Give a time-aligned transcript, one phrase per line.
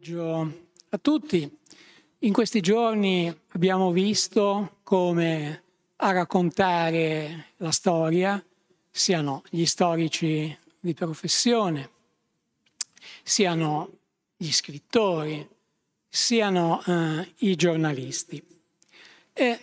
[0.00, 1.58] pomeriggio a tutti.
[2.20, 5.62] In questi giorni abbiamo visto come
[5.96, 8.42] a raccontare la storia
[8.90, 11.90] siano gli storici di professione,
[13.22, 13.90] siano
[14.36, 15.46] gli scrittori,
[16.08, 18.42] siano eh, i giornalisti.
[19.34, 19.60] E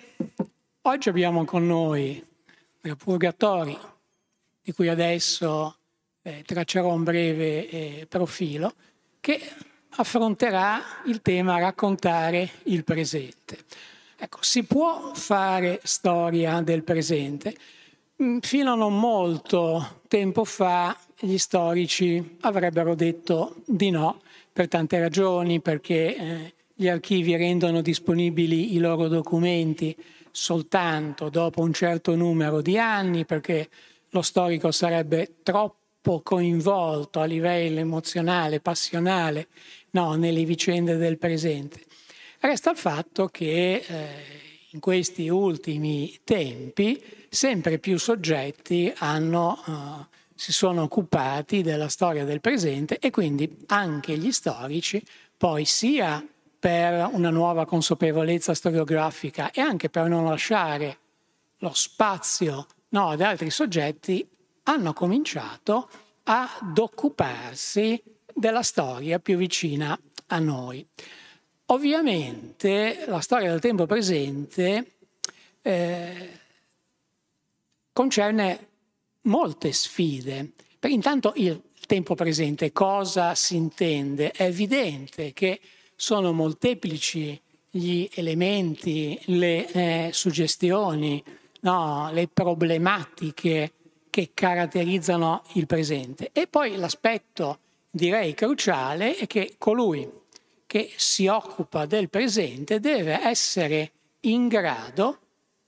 [0.82, 2.24] oggi abbiamo con noi
[2.96, 3.78] Purgatori,
[4.62, 5.78] di cui adesso
[6.22, 8.74] eh, traccerò un breve eh, profilo,
[9.20, 9.42] che
[9.98, 13.58] affronterà il tema raccontare il presente.
[14.18, 17.56] Ecco, si può fare storia del presente.
[18.22, 25.00] Mm, fino a non molto tempo fa gli storici avrebbero detto di no per tante
[25.00, 29.96] ragioni, perché eh, gli archivi rendono disponibili i loro documenti
[30.32, 33.70] soltanto dopo un certo numero di anni, perché
[34.10, 35.87] lo storico sarebbe troppo
[36.24, 39.48] coinvolto a livello emozionale, passionale
[39.92, 41.84] no, nelle vicende del presente.
[42.40, 44.08] Resta il fatto che eh,
[44.72, 52.42] in questi ultimi tempi sempre più soggetti hanno, uh, si sono occupati della storia del
[52.42, 55.02] presente e quindi anche gli storici,
[55.36, 56.26] poi sia
[56.60, 60.98] per una nuova consapevolezza storiografica e anche per non lasciare
[61.60, 64.28] lo spazio no, ad altri soggetti,
[64.64, 65.90] hanno cominciato
[66.30, 68.02] ad occuparsi
[68.34, 69.98] della storia più vicina
[70.28, 70.86] a noi.
[71.68, 74.98] Ovviamente la storia del tempo presente
[75.62, 76.30] eh,
[77.94, 78.68] concerne
[79.22, 80.52] molte sfide.
[80.78, 84.32] Per intanto il tempo presente cosa si intende?
[84.32, 85.62] È evidente che
[85.96, 87.40] sono molteplici
[87.70, 91.24] gli elementi, le eh, suggestioni,
[91.62, 93.74] no, le problematiche
[94.18, 96.32] che caratterizzano il presente.
[96.34, 97.60] E poi l'aspetto
[97.92, 100.10] direi cruciale è che colui
[100.66, 103.92] che si occupa del presente deve essere
[104.22, 105.20] in grado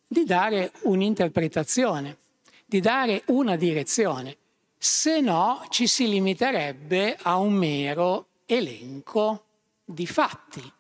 [0.07, 2.17] di dare un'interpretazione,
[2.65, 4.35] di dare una direzione,
[4.79, 9.43] se no ci si limiterebbe a un mero elenco
[9.85, 10.73] di fatti,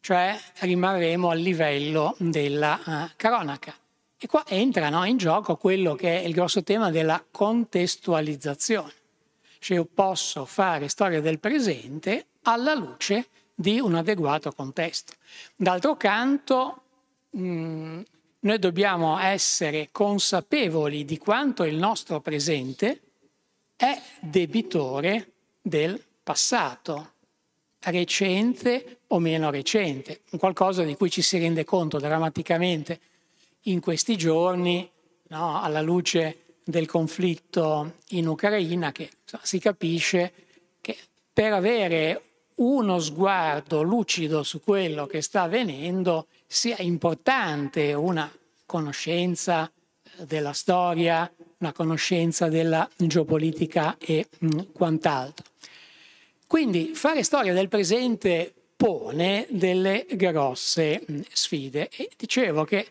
[0.00, 3.74] cioè rimarremo al livello della uh, cronaca.
[4.16, 8.92] E qua entra no, in gioco quello che è il grosso tema della contestualizzazione.
[9.58, 15.12] Cioè io posso fare storia del presente alla luce di un adeguato contesto.
[15.56, 16.82] D'altro canto,
[17.30, 18.00] mh, mm,
[18.40, 23.00] noi dobbiamo essere consapevoli di quanto il nostro presente
[23.76, 27.12] è debitore del passato,
[27.80, 33.00] recente o meno recente, qualcosa di cui ci si rende conto drammaticamente
[33.64, 34.88] in questi giorni,
[35.28, 40.32] no, alla luce del conflitto in Ucraina, che insomma, si capisce
[40.80, 40.96] che
[41.32, 42.22] per avere
[42.56, 48.30] uno sguardo lucido su quello che sta avvenendo sia importante una
[48.64, 49.70] conoscenza
[50.22, 55.44] della storia, una conoscenza della geopolitica e mh, quant'altro.
[56.46, 62.86] Quindi fare storia del presente pone delle grosse mh, sfide e dicevo che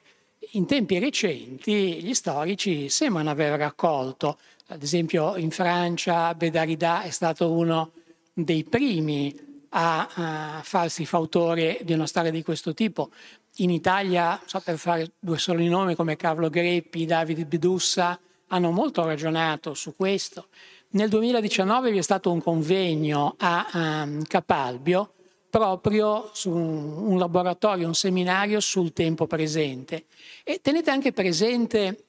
[0.52, 4.38] in tempi recenti gli storici sembrano aver raccolto,
[4.68, 7.92] ad esempio in Francia Bedarida è stato uno
[8.34, 9.36] dei primi
[9.70, 13.12] a, a farsi fautore di una storia di questo tipo.
[13.58, 19.04] In Italia, so per fare due soli nomi come Carlo Greppi, Davide Bedussa, hanno molto
[19.06, 20.48] ragionato su questo.
[20.90, 25.14] Nel 2019 vi è stato un convegno a um, Capalbio
[25.53, 30.06] proprio su un laboratorio, un seminario sul tempo presente.
[30.44, 32.06] E tenete anche presente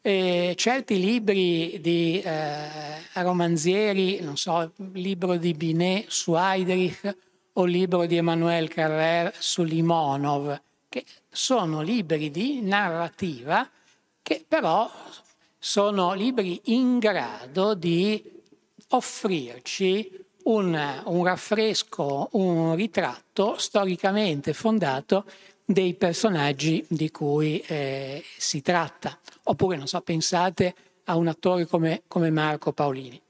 [0.00, 7.16] eh, certi libri di eh, romanzieri, non so, libro di Binet su Heydrich
[7.52, 10.58] o libro di Emmanuel Carrer su Limonov,
[10.88, 13.68] che sono libri di narrativa
[14.22, 14.90] che però
[15.58, 18.24] sono libri in grado di
[18.88, 25.24] offrirci un, un raffresco, un ritratto storicamente fondato
[25.64, 29.18] dei personaggi di cui eh, si tratta.
[29.44, 33.20] Oppure, non so, pensate a un attore come, come Marco Paolini.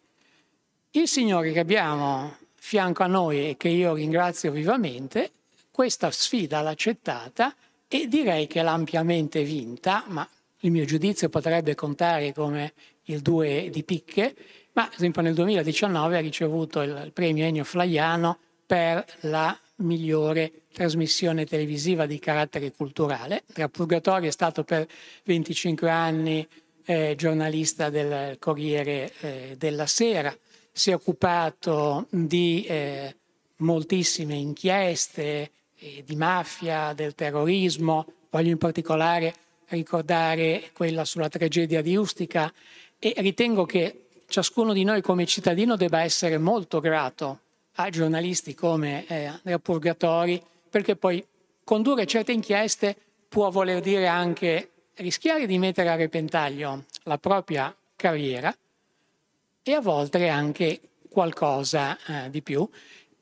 [0.93, 5.31] Il signore che abbiamo fianco a noi e che io ringrazio vivamente,
[5.71, 7.55] questa sfida l'ha accettata
[7.89, 10.29] e direi che l'ha ampiamente vinta, ma
[10.61, 12.73] il mio giudizio potrebbe contare come
[13.05, 14.35] il 2 di picche,
[14.73, 21.45] ma ad esempio nel 2019 ha ricevuto il, premio Ennio Flaiano per la migliore trasmissione
[21.45, 23.43] televisiva di carattere culturale.
[23.53, 24.87] Tra Purgatorio è stato per
[25.25, 26.47] 25 anni
[26.85, 30.37] eh, giornalista del Corriere eh, della Sera,
[30.73, 33.17] si è occupato di eh,
[33.57, 39.35] moltissime inchieste eh, di mafia, del terrorismo, voglio in particolare
[39.69, 42.53] ricordare quella sulla tragedia di Ustica
[42.99, 47.41] e ritengo che ciascuno di noi come cittadino debba essere molto grato
[47.75, 51.23] a giornalisti come eh, Andrea Purgatori perché poi
[51.65, 52.97] condurre certe inchieste
[53.29, 58.55] può voler dire anche rischiare di mettere a repentaglio la propria carriera
[59.63, 62.69] e a volte anche qualcosa eh, di più.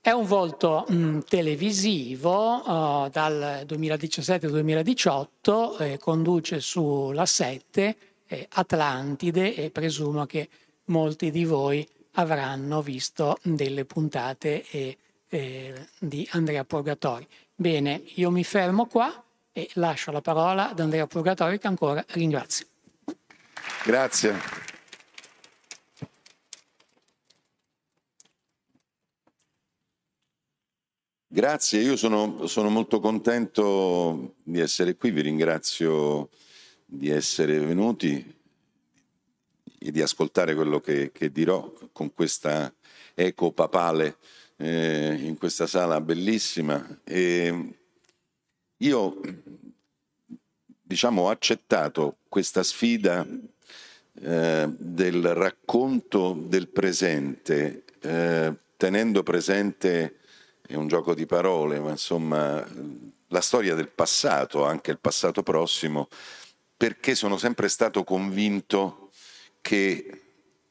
[0.01, 7.97] È un volto mh, mm, televisivo uh, dal 2017-2018, eh, conduce sulla 7
[8.27, 10.49] eh, Atlantide e presumo che
[10.89, 14.65] molti di voi avranno visto delle puntate
[15.29, 17.27] eh, di Andrea Purgatori.
[17.55, 22.67] Bene, io mi fermo qua e lascio la parola ad Andrea Purgatori che ancora ringrazio.
[23.85, 24.67] Grazie.
[31.31, 36.31] Grazie, io sono, sono, molto contento di essere qui, vi ringrazio
[36.87, 38.38] di essere venuti
[39.79, 42.73] di ascoltare quello che, che dirò con questa
[43.15, 44.17] eco papale
[44.57, 47.01] eh, in questa sala bellissima.
[47.05, 47.75] E
[48.79, 49.21] io
[50.83, 53.27] diciamo, ho accettato questa sfida
[54.21, 60.17] eh, del racconto del presente, eh, tenendo presente
[60.67, 62.63] è un gioco di parole, ma insomma
[63.29, 66.09] la storia del passato, anche il passato prossimo,
[66.77, 69.08] perché sono sempre stato convinto
[69.61, 70.23] che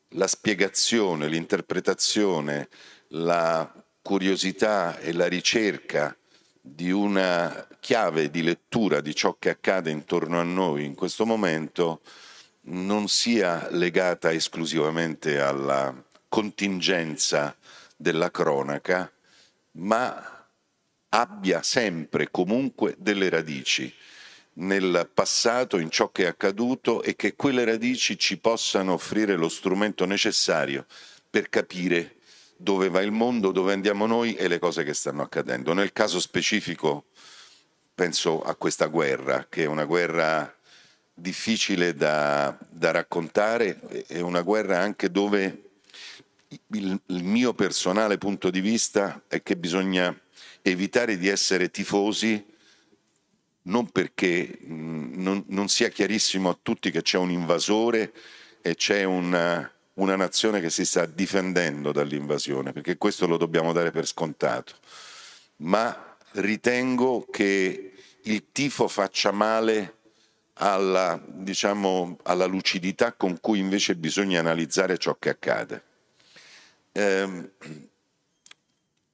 [0.09, 2.69] la spiegazione, l'interpretazione,
[3.09, 6.15] la curiosità e la ricerca
[6.61, 12.01] di una chiave di lettura di ciò che accade intorno a noi in questo momento
[12.69, 15.93] non sia legata esclusivamente alla
[16.27, 17.55] contingenza
[17.95, 19.09] della cronaca,
[19.73, 20.45] ma
[21.09, 23.93] abbia sempre comunque delle radici
[24.59, 29.49] nel passato, in ciò che è accaduto e che quelle radici ci possano offrire lo
[29.49, 30.85] strumento necessario
[31.29, 32.15] per capire
[32.55, 35.73] dove va il mondo, dove andiamo noi e le cose che stanno accadendo.
[35.73, 37.05] Nel caso specifico
[37.93, 40.55] penso a questa guerra, che è una guerra
[41.13, 45.63] difficile da, da raccontare, è una guerra anche dove
[46.47, 50.15] il, il mio personale punto di vista è che bisogna
[50.61, 52.55] evitare di essere tifosi
[53.67, 58.11] non perché mh, non, non, sia chiarissimo a tutti che c'è un invasore
[58.61, 63.91] e c'è una, una, nazione che si sta difendendo dall'invasione, perché questo lo dobbiamo dare
[63.91, 64.75] per scontato.
[65.57, 67.93] Ma ritengo che
[68.23, 69.95] il tifo faccia male
[70.53, 75.83] alla, diciamo, alla lucidità con cui invece bisogna analizzare ciò che accade.
[76.91, 77.51] Eh,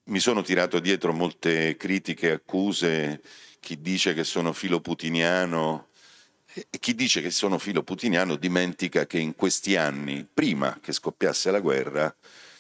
[0.06, 3.22] mi sono tirato dietro molte critiche e accuse,
[3.64, 5.88] chi dice che sono filo putiniano
[6.54, 11.50] e chi dice che sono filo putiniano dimentica che in questi anni, prima che scoppiasse
[11.50, 12.14] la guerra,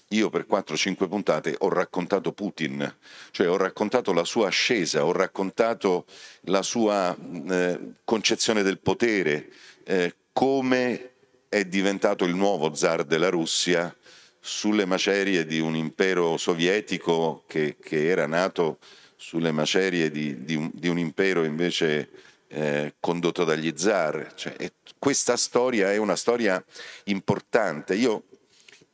[0.07, 2.95] io per 4-5 puntate ho raccontato Putin,
[3.31, 6.05] cioè ho raccontato la sua ascesa, ho raccontato
[6.43, 7.15] la sua
[7.49, 9.51] eh, concezione del potere,
[9.83, 11.11] eh, come
[11.49, 13.93] è diventato il nuovo zar della Russia
[14.39, 18.79] sulle macerie di un impero sovietico che, che era nato
[19.23, 22.09] sulle macerie di, di, un, di un, impero invece
[22.49, 24.33] eh, condotto dagli zar.
[24.35, 24.53] Cioè,
[24.99, 26.61] questa storia è una storia
[27.05, 27.95] importante.
[27.95, 28.23] Io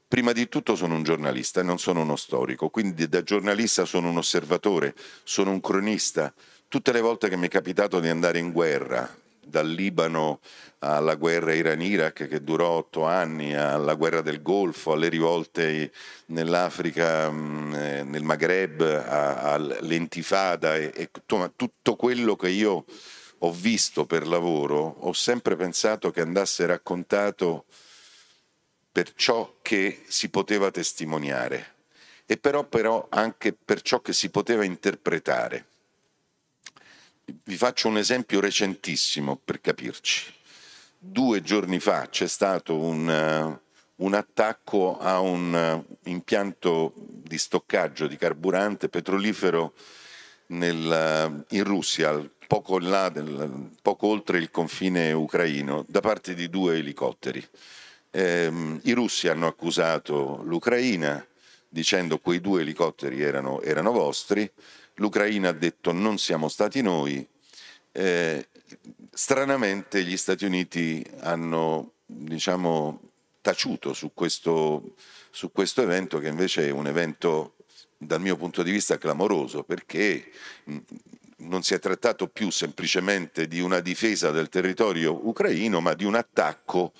[0.08, 4.10] prima di tutto sono un giornalista e non sono uno storico, quindi da giornalista sono
[4.10, 4.94] un osservatore,
[5.24, 6.32] sono un cronista.
[6.68, 9.12] Tutte le volte che mi è capitato di andare in guerra,
[9.50, 10.40] dal Libano
[10.80, 15.92] alla guerra Iran-Iraq che durò otto anni, alla guerra del Golfo, alle rivolte
[16.28, 21.10] nell'Africa, mm, eh, nel Maghreb, all'intifada e, e
[21.56, 22.86] tutto quello che io
[23.40, 27.66] ho visto per lavoro, ho sempre pensato che andasse raccontato
[28.92, 31.78] per ciò che si poteva testimoniare
[32.26, 35.69] e però, però anche per ciò che si poteva interpretare.
[37.44, 40.34] Vi faccio un esempio recentissimo per capirci.
[40.98, 48.08] Due giorni fa c'è stato un, uh, un attacco a un uh, impianto di stoccaggio
[48.08, 49.74] di carburante petrolifero
[50.48, 56.78] nel, uh, in Russia, poco, del, poco, oltre il confine ucraino, da parte di due
[56.78, 57.46] elicotteri.
[58.12, 61.24] Eh, I russi hanno accusato l'Ucraina
[61.70, 64.52] dicendo che quei due elicotteri erano, erano vostri,
[65.00, 67.28] l'Ucraina ha detto non siamo stati noi,
[67.92, 68.48] eh,
[69.12, 74.96] stranamente gli Stati Uniti hanno diciamo, taciuto su questo,
[75.32, 77.56] su questo evento che invece è un evento
[77.98, 80.32] dal mio punto di vista clamoroso, perché
[81.38, 86.16] non si è trattato più semplicemente di una difesa del territorio ucraino, ma di un
[86.16, 86.94] attacco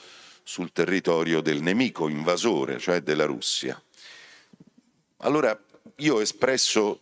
[0.44, 3.82] sul territorio del nemico invasore, cioè della Russia.
[5.18, 5.58] Allora
[5.98, 6.98] io ho espresso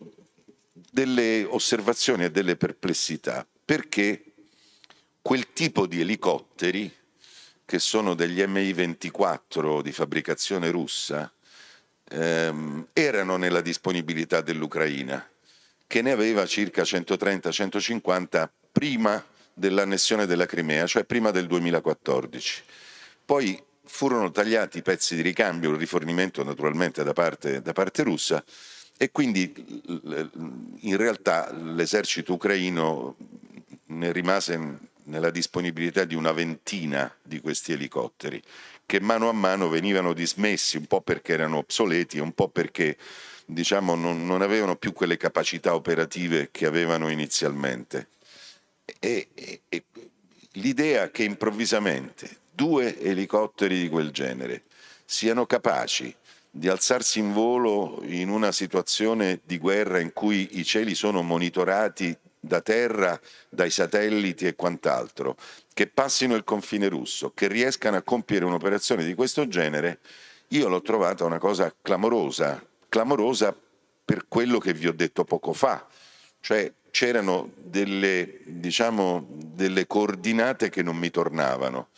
[0.90, 4.22] delle osservazioni e delle perplessità perché
[5.20, 6.90] quel tipo di elicotteri,
[7.66, 11.30] che sono degli Mi-24 di fabbricazione russa,
[12.10, 15.28] ehm, erano nella disponibilità dell'Ucraina,
[15.86, 22.62] che ne aveva circa 130-150 prima dell'annessione della Crimea, cioè prima del 2014.
[23.26, 28.42] Poi furono tagliati i pezzi di ricambio, il rifornimento naturalmente da parte, da parte russa,
[28.98, 29.54] e quindi
[30.80, 33.16] in realtà l'esercito ucraino
[33.86, 38.42] ne rimase nella disponibilità di una ventina di questi elicotteri,
[38.84, 42.96] che mano a mano venivano dismessi, un po' perché erano obsoleti, un po' perché
[43.46, 48.08] diciamo, non, non avevano più quelle capacità operative che avevano inizialmente.
[48.98, 49.84] E, e, e
[50.54, 54.64] l'idea che improvvisamente due elicotteri di quel genere
[55.04, 56.14] siano capaci
[56.50, 62.16] di alzarsi in volo in una situazione di guerra in cui i cieli sono monitorati
[62.40, 65.36] da terra, dai satelliti e quant'altro,
[65.74, 69.98] che passino il confine russo, che riescano a compiere un'operazione di questo genere,
[70.48, 73.54] io l'ho trovata una cosa clamorosa, clamorosa
[74.04, 75.86] per quello che vi ho detto poco fa,
[76.40, 81.88] cioè c'erano delle, diciamo, delle coordinate che non mi tornavano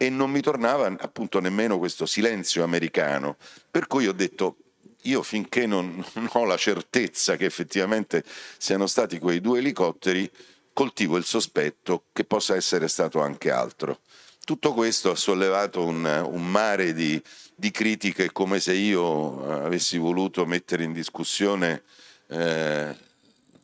[0.00, 3.36] e non mi tornava appunto nemmeno questo silenzio americano,
[3.68, 4.56] per cui ho detto
[5.02, 8.24] io finché non, non, ho la certezza che effettivamente
[8.56, 10.30] siano stati quei due elicotteri,
[10.72, 13.98] coltivo il sospetto che possa essere stato anche altro.
[14.44, 17.20] Tutto questo ha sollevato un, un mare di,
[17.54, 21.82] di, critiche come se io avessi voluto mettere in discussione
[22.28, 22.96] eh,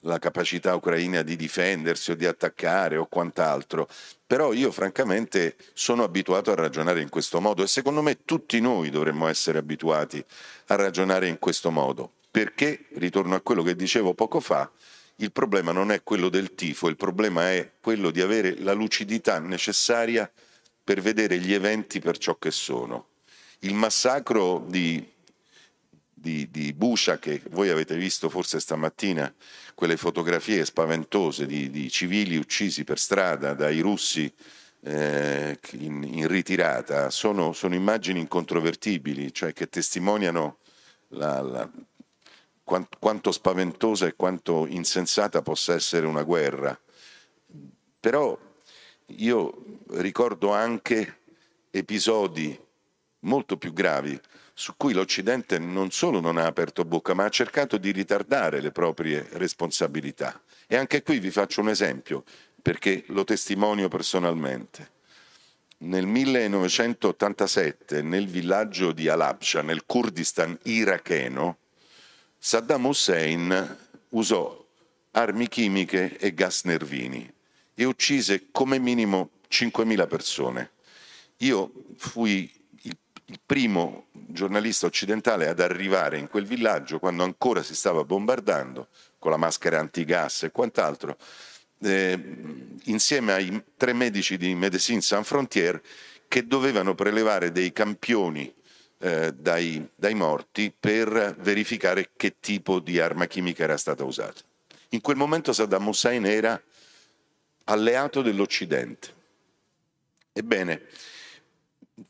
[0.04, 3.88] la capacità ucraina di difendersi o di attaccare o quant'altro,
[4.26, 8.90] però io francamente sono abituato a ragionare in questo modo e secondo me tutti noi
[8.90, 10.24] dovremmo essere abituati
[10.66, 14.70] a ragionare in questo modo, perché, ritorno a quello che dicevo poco fa,
[15.16, 19.38] il problema non è quello del tifo, il problema è quello di avere la lucidità
[19.38, 20.30] necessaria
[20.82, 23.08] per vedere gli eventi per ciò che sono.
[23.60, 25.13] Il massacro di
[26.24, 29.32] di, di Buscia che voi avete visto forse stamattina,
[29.74, 34.32] quelle fotografie spaventose di, di civili uccisi per strada dai russi
[34.80, 40.56] eh, in, in, ritirata, sono, sono, immagini incontrovertibili, cioè che testimoniano
[41.08, 41.70] la, la,
[42.62, 46.78] quanto, quanto spaventosa e quanto insensata possa essere una guerra.
[48.00, 48.38] Però
[49.08, 51.18] io ricordo anche
[51.70, 52.58] episodi
[53.24, 54.18] molto più gravi
[54.54, 58.70] su cui l'Occidente non solo non ha aperto bocca, ma ha cercato di ritardare le
[58.70, 60.40] proprie responsabilità.
[60.68, 62.22] E anche qui vi faccio un esempio,
[62.62, 64.92] perché lo testimonio personalmente.
[65.78, 71.58] Nel 1987, nel villaggio di Alabja, nel Kurdistan iracheno,
[72.38, 73.76] Saddam Hussein
[74.10, 74.64] usò
[75.10, 77.30] armi chimiche e gas nervini
[77.74, 80.70] e uccise come minimo 5.000 persone.
[81.38, 82.50] Io fui
[83.26, 88.88] il primo giornalista occidentale ad arrivare in quel villaggio quando ancora si stava bombardando,
[89.18, 91.16] con la maschera antigas e quant'altro,
[91.80, 92.18] eh,
[92.84, 95.80] insieme ai tre medici di Medecins Sans Frontières
[96.28, 98.52] che dovevano prelevare dei campioni
[98.98, 104.40] eh, dai, dai morti per verificare che tipo di arma chimica era stata usata.
[104.90, 106.60] In quel momento Saddam Hussein era
[107.64, 109.12] alleato dell'Occidente.
[110.32, 110.82] Ebbene,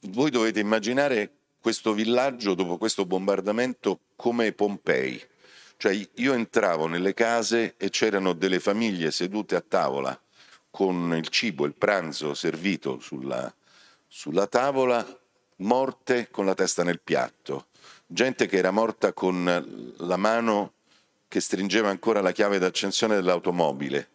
[0.00, 5.20] voi dovete immaginare questo villaggio dopo questo bombardamento come Pompei.
[5.76, 10.18] Cioè io entravo nelle case e c'erano delle famiglie sedute a tavola
[10.70, 13.52] con il cibo, il pranzo servito sulla,
[14.06, 15.06] sulla tavola,
[15.56, 17.66] morte con la testa nel piatto,
[18.06, 20.72] gente che era morta con la mano
[21.28, 24.08] che stringeva ancora la chiave d'accensione dell'automobile,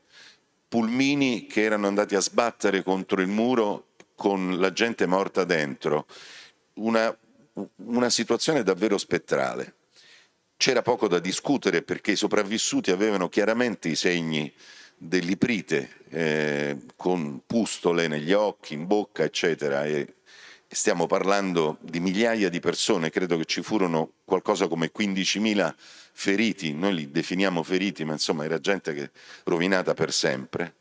[0.68, 3.88] pulmini che erano andati a sbattere contro il muro
[4.20, 6.06] con la gente morta dentro,
[6.74, 7.18] una,
[7.86, 9.76] una situazione davvero spettrale.
[10.58, 14.54] C'era poco da discutere perché i sopravvissuti avevano chiaramente i segni
[14.98, 19.86] dell'iprite, eh, con pustole negli occhi, in bocca, eccetera.
[19.86, 20.16] E
[20.68, 25.74] stiamo parlando di migliaia di persone, credo che ci furono qualcosa come 15.000
[26.12, 29.12] feriti, noi li definiamo feriti, ma insomma era gente che
[29.46, 30.76] rovinata per sempre.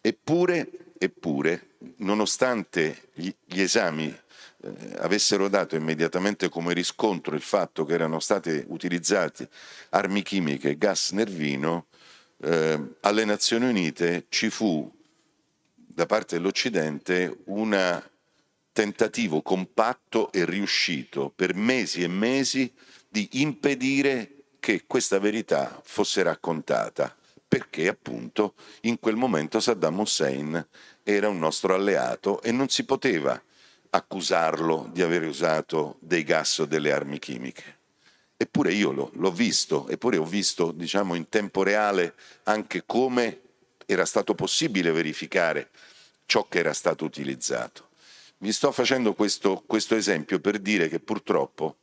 [0.00, 0.68] Eppure,
[1.04, 8.64] eppure nonostante gli, esami eh, avessero dato immediatamente come riscontro il fatto che erano state
[8.68, 9.48] utilizzate
[9.90, 11.86] armi chimiche e gas nervino,
[12.38, 14.90] eh, alle Nazioni Unite ci fu
[15.74, 18.02] da parte dell'Occidente un
[18.72, 22.72] tentativo compatto e riuscito per mesi e mesi
[23.08, 27.14] di impedire che questa verità fosse raccontata,
[27.46, 30.66] perché appunto in quel momento Saddam Hussein
[31.02, 33.40] era un nostro alleato e non si poteva
[33.90, 37.80] accusarlo di aver usato dei gas o delle armi chimiche.
[38.36, 43.40] Eppure io l'ho visto, eppure ho visto diciamo, in tempo reale anche come
[43.86, 45.70] era stato possibile verificare
[46.26, 47.90] ciò che era stato utilizzato.
[48.38, 51.76] Vi sto facendo questo, questo esempio per dire che purtroppo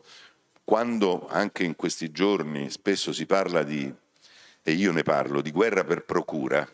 [0.69, 3.91] quando anche in questi giorni spesso si parla di,
[4.61, 6.67] e io ne parlo, di guerra per procura,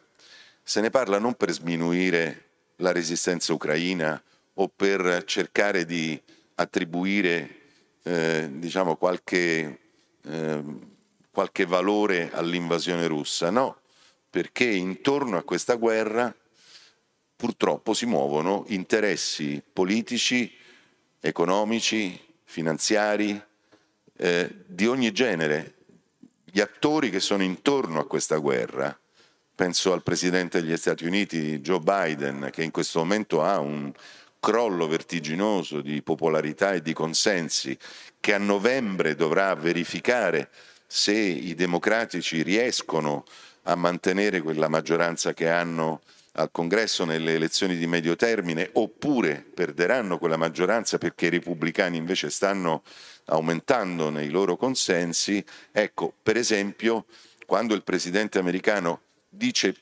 [0.67, 2.45] se ne parla non per sminuire
[2.77, 4.19] la resistenza ucraina
[4.55, 6.19] o per cercare di
[6.55, 7.61] attribuire
[8.01, 9.79] eh, diciamo qualche,
[10.23, 10.63] eh,
[11.29, 13.77] qualche valore all'invasione russa, no,
[14.27, 16.35] perché intorno a questa guerra
[17.35, 20.51] purtroppo si muovono interessi politici,
[21.19, 23.39] economici, finanziari,
[24.17, 25.73] eh, di ogni genere.
[26.43, 28.97] Gli attori che sono intorno a questa guerra,
[29.55, 33.91] penso al Presidente degli Stati Uniti, Joe Biden, che in questo momento ha un
[34.39, 37.75] crollo vertiginoso di popolarità e di consensi,
[38.19, 40.49] che a novembre dovrà verificare
[40.85, 43.25] se i democratici riescono
[43.63, 46.01] a mantenere quella maggioranza che hanno
[46.33, 52.29] al congresso nelle elezioni di medio termine oppure perderanno quella maggioranza perché i repubblicani invece
[52.29, 52.83] stanno
[53.25, 57.05] aumentando nei loro consensi, ecco, per esempio,
[57.45, 59.01] quando il presidente americano
[59.35, 59.75] dice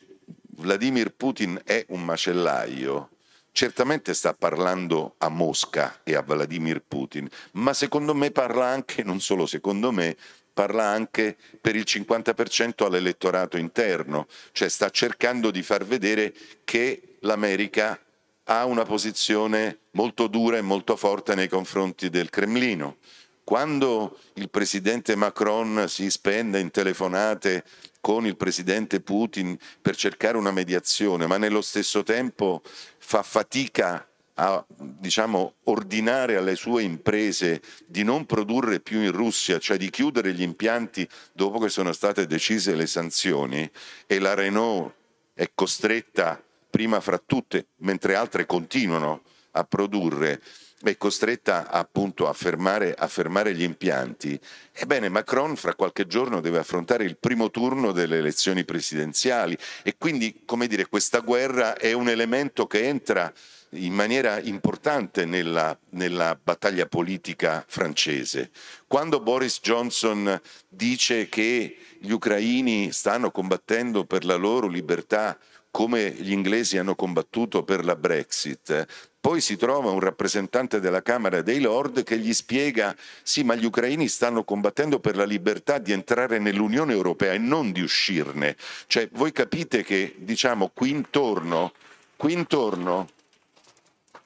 [0.57, 3.09] Vladimir Putin è un macellaio,
[3.51, 9.19] certamente sta parlando a Mosca e a Vladimir Putin, ma secondo me parla anche, non
[9.19, 10.15] solo secondo me,
[10.53, 16.33] parla anche per il 50% all'elettorato interno, cioè sta cercando di far vedere
[16.63, 17.99] che l'America
[18.45, 22.97] ha una posizione molto dura e molto forte nei confronti del Cremlino.
[23.43, 27.63] Quando il presidente Macron si spende in telefonate
[28.03, 32.61] con il presidente Putin per cercare una mediazione, ma nello stesso tempo
[32.97, 39.77] fa fatica a diciamo, ordinare alle sue imprese di non produrre più in Russia, cioè
[39.77, 43.71] di chiudere gli impianti dopo che sono state decise le sanzioni
[44.05, 44.93] e la Renault
[45.33, 50.41] è costretta prima fra tutte, mentre altre continuano a produrre,
[50.91, 54.39] è costretta appunto a fermare, a fermare, gli impianti,
[54.71, 60.41] ebbene Macron fra qualche giorno deve affrontare il primo turno delle elezioni presidenziali e quindi,
[60.45, 63.31] come dire, questa guerra è un elemento che entra
[63.75, 68.51] in maniera importante nella, nella, battaglia politica francese.
[68.87, 75.37] Quando Boris Johnson dice che gli ucraini stanno combattendo per la loro libertà
[75.71, 78.85] come gli inglesi hanno combattuto per la Brexit,
[79.23, 83.63] poi si trova un rappresentante della Camera dei Lord che gli spiega sì, ma gli
[83.63, 88.57] ucraini stanno combattendo per la libertà di entrare nell'Unione Europea e non di uscirne.
[88.85, 91.71] Cioè, voi capite che, diciamo, qui intorno,
[92.17, 93.07] qui intorno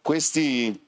[0.02, 0.84] questi,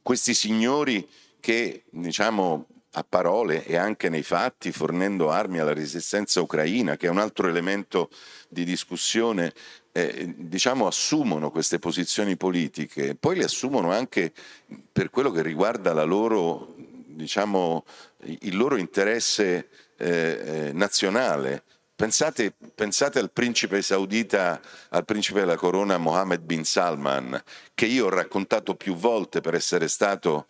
[0.00, 1.06] questi signori
[1.38, 7.10] che, diciamo, a parole e anche nei fatti, fornendo armi alla resistenza ucraina, che è
[7.10, 8.08] un altro elemento
[8.48, 9.52] di discussione,
[9.96, 14.32] eh, diciamo, assumono queste posizioni politiche, poi le assumono anche
[14.90, 17.84] per quello che riguarda loro, diciamo,
[18.40, 21.62] il loro interesse eh, eh, nazionale.
[21.94, 27.40] Pensate, pensate, al principe saudita, al principe della corona Mohammed bin Salman,
[27.72, 30.46] che io ho raccontato più volte per essere stato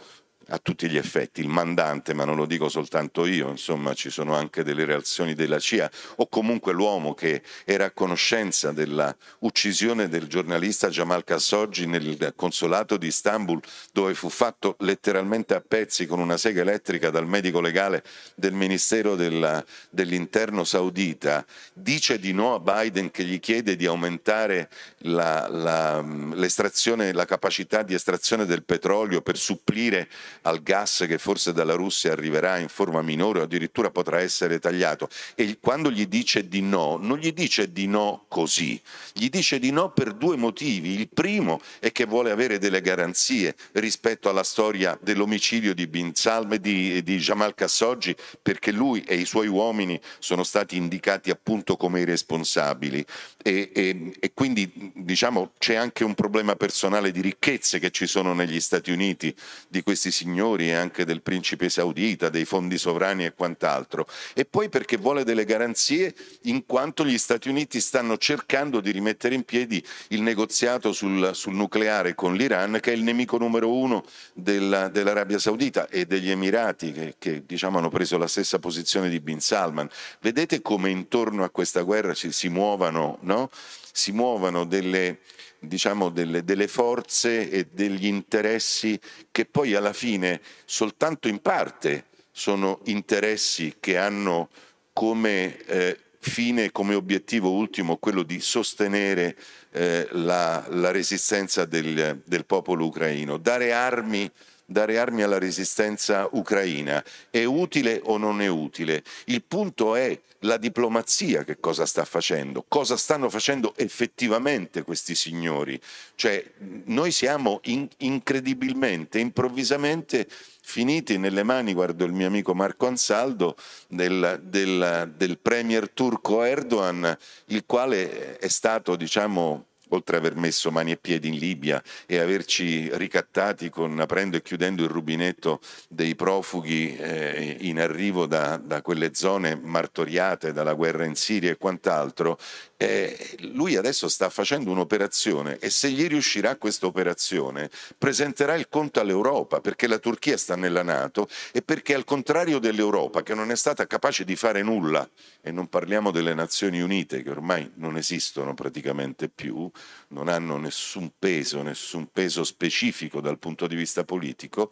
[0.48, 4.34] a tutti gli effetti, il mandante, ma non lo dico soltanto io, insomma ci sono
[4.34, 10.26] anche delle reazioni della CIA, o comunque l'uomo che era a conoscenza della uccisione del
[10.26, 13.60] giornalista Jamal Khashoggi nel consolato di Istanbul,
[13.92, 18.02] dove fu fatto letteralmente a pezzi con una sega elettrica dal medico legale
[18.34, 24.68] del Ministero della, dell'Interno saudita, dice di no a Biden che gli chiede di aumentare
[24.98, 30.08] la, la, l'estrazione, la capacità di estrazione del petrolio per supplire
[30.44, 35.08] al gas che forse dalla Russia arriverà in forma minore o addirittura potrà essere tagliato.
[35.34, 38.80] E quando gli dice di no, non gli dice di no così,
[39.12, 40.98] gli dice di no per due motivi.
[40.98, 46.60] Il primo è che vuole avere delle garanzie rispetto alla storia dell'omicidio di Bin Salme
[46.60, 52.00] di, di Jamal Khashoggi perché lui e i suoi uomini sono stati indicati appunto come
[52.00, 53.04] i responsabili.
[53.42, 58.34] E, e, e quindi diciamo c'è anche un problema personale di ricchezze che ci sono
[58.34, 59.34] negli Stati Uniti
[59.68, 64.06] di questi signori e anche del principe saudita, dei fondi sovrani e quant'altro.
[64.34, 69.34] E poi perché vuole delle garanzie in quanto gli Stati Uniti stanno cercando di rimettere
[69.34, 74.04] in piedi il negoziato sul, sul nucleare con l'Iran, che è il nemico numero uno
[74.32, 79.20] della, dell'Arabia Saudita e degli Emirati, che, che diciamo, hanno preso la stessa posizione di
[79.20, 79.88] Bin Salman.
[80.20, 83.50] Vedete come intorno a questa guerra ci, si muovano, no?
[83.92, 85.20] si muovano delle,
[85.66, 88.98] diciamo, delle, delle, forze e degli interessi
[89.30, 94.48] che poi alla fine soltanto in parte sono interessi che hanno
[94.92, 99.36] come eh, fine, come obiettivo ultimo quello di sostenere
[99.72, 104.30] eh, la, la, resistenza del, del popolo ucraino, dare armi
[104.64, 107.02] dare armi alla resistenza ucraina.
[107.30, 109.02] È utile o non è utile?
[109.26, 115.80] Il punto è la diplomazia che cosa sta facendo, cosa stanno facendo effettivamente questi signori.
[116.14, 116.44] Cioè,
[116.84, 120.26] noi siamo in, incredibilmente, improvvisamente
[120.66, 123.56] finiti nelle mani, guardo il mio amico Marco Ansaldo,
[123.88, 130.70] del, del, del premier turco Erdogan, il quale è stato, diciamo, oltre ad aver messo
[130.70, 136.14] mani e piedi in Libia e averci ricattati con, aprendo e chiudendo il rubinetto dei
[136.14, 142.38] profughi eh, in arrivo da, da, quelle zone martoriate dalla guerra in Siria e quant'altro,
[142.76, 149.00] eh, lui adesso sta facendo un'operazione e se gli riuscirà questa operazione presenterà il conto
[149.00, 153.56] all'Europa perché la Turchia sta nella Nato e perché al contrario dell'Europa che non è
[153.56, 155.08] stata capace di fare nulla
[155.40, 159.70] e non parliamo delle Nazioni Unite che ormai non esistono praticamente più,
[160.08, 164.70] non hanno nessun peso, nessun peso specifico dal punto di vista politico,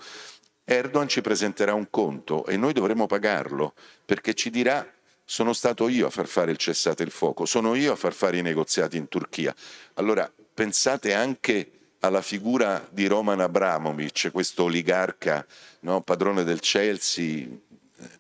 [0.65, 4.87] Erdogan ci presenterà un conto e noi dovremo pagarlo perché ci dirà
[5.25, 8.39] sono stato io a far fare il cessate il fuoco, sono io a far fare
[8.39, 9.55] i negoziati in Turchia.
[9.95, 15.47] Allora pensate anche alla figura di Roman Abramovic, questo oligarca,
[15.81, 17.47] no, padrone del Chelsea,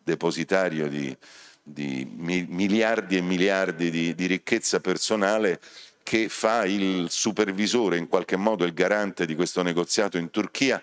[0.02, 1.14] depositario di,
[1.62, 5.60] di miliardi e miliardi di, di ricchezza personale
[6.02, 10.80] che fa il supervisore, in qualche modo il garante di questo negoziato in Turchia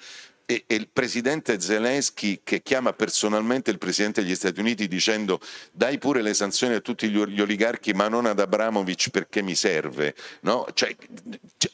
[0.49, 5.39] e, e, il presidente Zelensky che chiama personalmente il presidente degli Stati Uniti dicendo
[5.71, 10.15] dai pure le sanzioni a tutti gli, oligarchi ma non ad Abramovic perché mi serve.
[10.41, 10.65] No?
[10.73, 10.95] Cioè,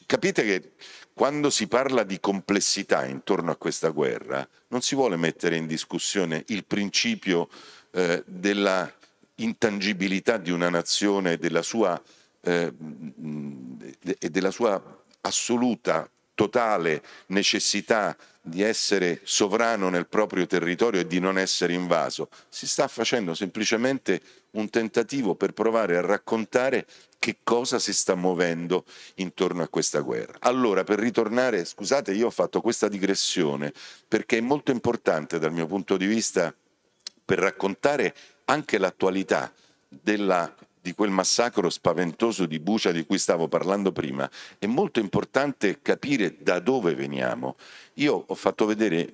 [0.04, 0.72] capite che
[1.14, 6.44] quando si parla di complessità intorno a questa guerra non si vuole mettere in discussione
[6.48, 7.48] il principio
[7.92, 8.92] eh, della
[9.36, 11.98] intangibilità di una nazione e della sua
[12.42, 12.72] eh,
[14.18, 21.36] e della sua assoluta, totale necessità di essere sovrano nel proprio territorio e di non
[21.36, 22.28] essere invaso.
[22.48, 24.20] Si sta facendo semplicemente
[24.52, 26.86] un tentativo per provare a raccontare
[27.18, 28.84] che cosa si sta muovendo
[29.16, 30.36] intorno a questa guerra.
[30.40, 33.72] Allora, per ritornare, scusate, io ho fatto questa digressione
[34.06, 36.54] perché è molto importante dal mio punto di vista
[37.24, 39.52] per raccontare anche l'attualità
[39.88, 40.54] della
[40.86, 46.36] di quel massacro spaventoso di Bucia di cui stavo parlando prima, è molto importante capire
[46.38, 47.56] da dove veniamo.
[47.94, 49.10] Io ho fatto vedere,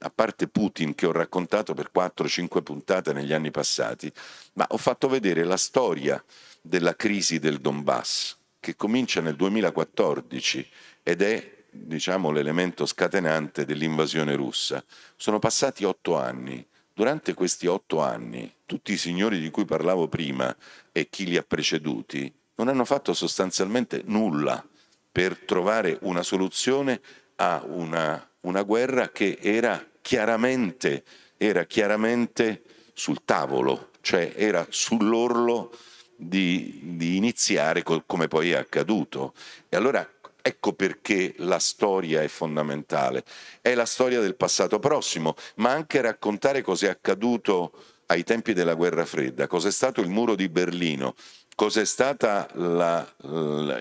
[0.00, 4.12] a parte Putin che ho raccontato per 4-5 puntate negli anni passati,
[4.54, 6.22] ma ho fatto vedere la storia
[6.60, 10.68] della crisi del Donbass, che comincia nel 2014
[11.02, 14.84] ed è diciamo, l'elemento scatenante dell'invasione russa.
[15.16, 20.54] Sono passati otto anni Durante questi otto anni, tutti i signori di cui parlavo prima
[20.92, 24.64] e chi li ha preceduti non hanno fatto sostanzialmente nulla
[25.10, 27.00] per trovare una soluzione
[27.36, 31.04] a una, una guerra che era chiaramente,
[31.36, 35.76] era chiaramente sul tavolo, cioè era sull'orlo
[36.16, 39.34] di, di iniziare come poi è accaduto.
[39.68, 40.08] E allora
[40.46, 43.24] Ecco perché la storia è fondamentale.
[43.62, 47.72] È la storia del passato prossimo, ma anche raccontare cosa è accaduto
[48.06, 51.14] ai tempi della guerra fredda, cos'è stato il muro di Berlino,
[51.54, 52.48] cos'è stato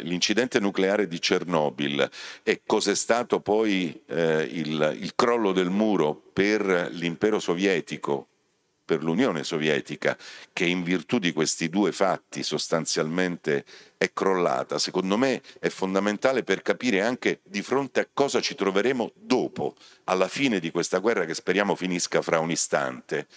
[0.02, 2.10] l'incidente nucleare di Chernobyl
[2.44, 8.28] e cos'è stato poi eh, il, il crollo del muro per l'impero sovietico
[8.86, 10.18] per l'Unione Sovietica,
[10.52, 13.64] che in virtù di questi due fatti sostanzialmente
[13.98, 19.14] è crollata, secondo me è fondamentale per capire anche di fronte a cosa ci troveremo
[19.16, 23.28] dopo, alla fine di questa guerra che speriamo finisca fra un istante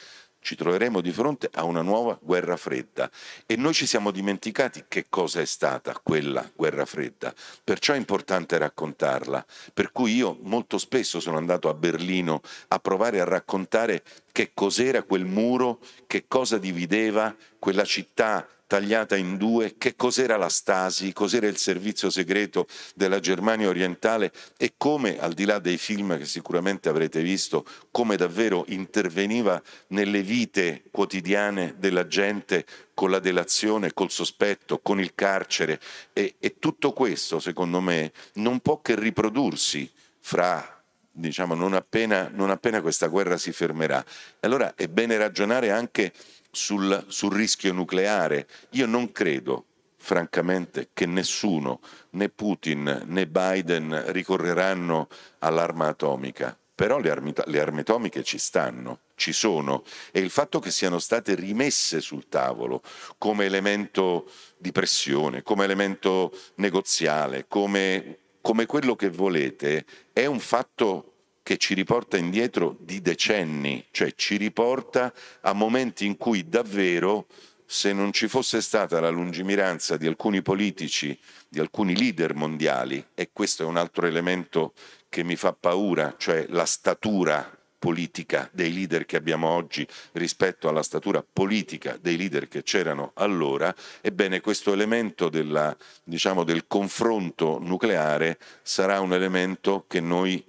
[0.46, 3.10] ci troveremo di fronte a una nuova guerra fredda.
[3.46, 8.56] E noi ci siamo dimenticati che cosa è stata quella guerra fredda, perciò è importante
[8.56, 14.52] raccontarla, per cui io molto spesso sono andato a Berlino a provare a raccontare che
[14.54, 21.12] cos'era quel muro, che cosa divideva quella città tagliata in due, che cos'era la Stasi,
[21.12, 26.26] cos'era il servizio segreto della Germania orientale e come, al di là dei film che
[26.26, 34.10] sicuramente avrete visto, come davvero interveniva nelle vite quotidiane della gente con la delazione, col
[34.10, 35.80] sospetto, con il carcere
[36.12, 40.76] e, e tutto questo, secondo me, non può che riprodursi fra
[41.16, 44.04] diciamo, non appena, non appena questa guerra si fermerà.
[44.40, 46.12] Allora è bene ragionare anche
[46.56, 48.48] sul, sul rischio nucleare.
[48.70, 49.66] Io non credo
[49.98, 55.08] francamente che nessuno, né Putin né Biden ricorreranno
[55.40, 60.58] all'arma atomica, però le armi, le armi, atomiche ci stanno, ci sono e il fatto
[60.58, 62.82] che siano state rimesse sul tavolo
[63.18, 71.15] come elemento di pressione, come elemento negoziale, come, come quello che volete, è un fatto
[71.46, 77.28] che ci riporta indietro di decenni, cioè ci riporta a momenti in cui davvero
[77.64, 81.16] se non ci fosse stata la lungimiranza di alcuni politici,
[81.48, 84.72] di alcuni leader mondiali, e questo è un altro elemento
[85.08, 90.82] che mi fa paura, cioè la statura politica dei leader che abbiamo oggi rispetto alla
[90.82, 98.36] statura politica dei leader che c'erano allora, ebbene questo elemento della, diciamo, del confronto nucleare
[98.62, 100.44] sarà un elemento che noi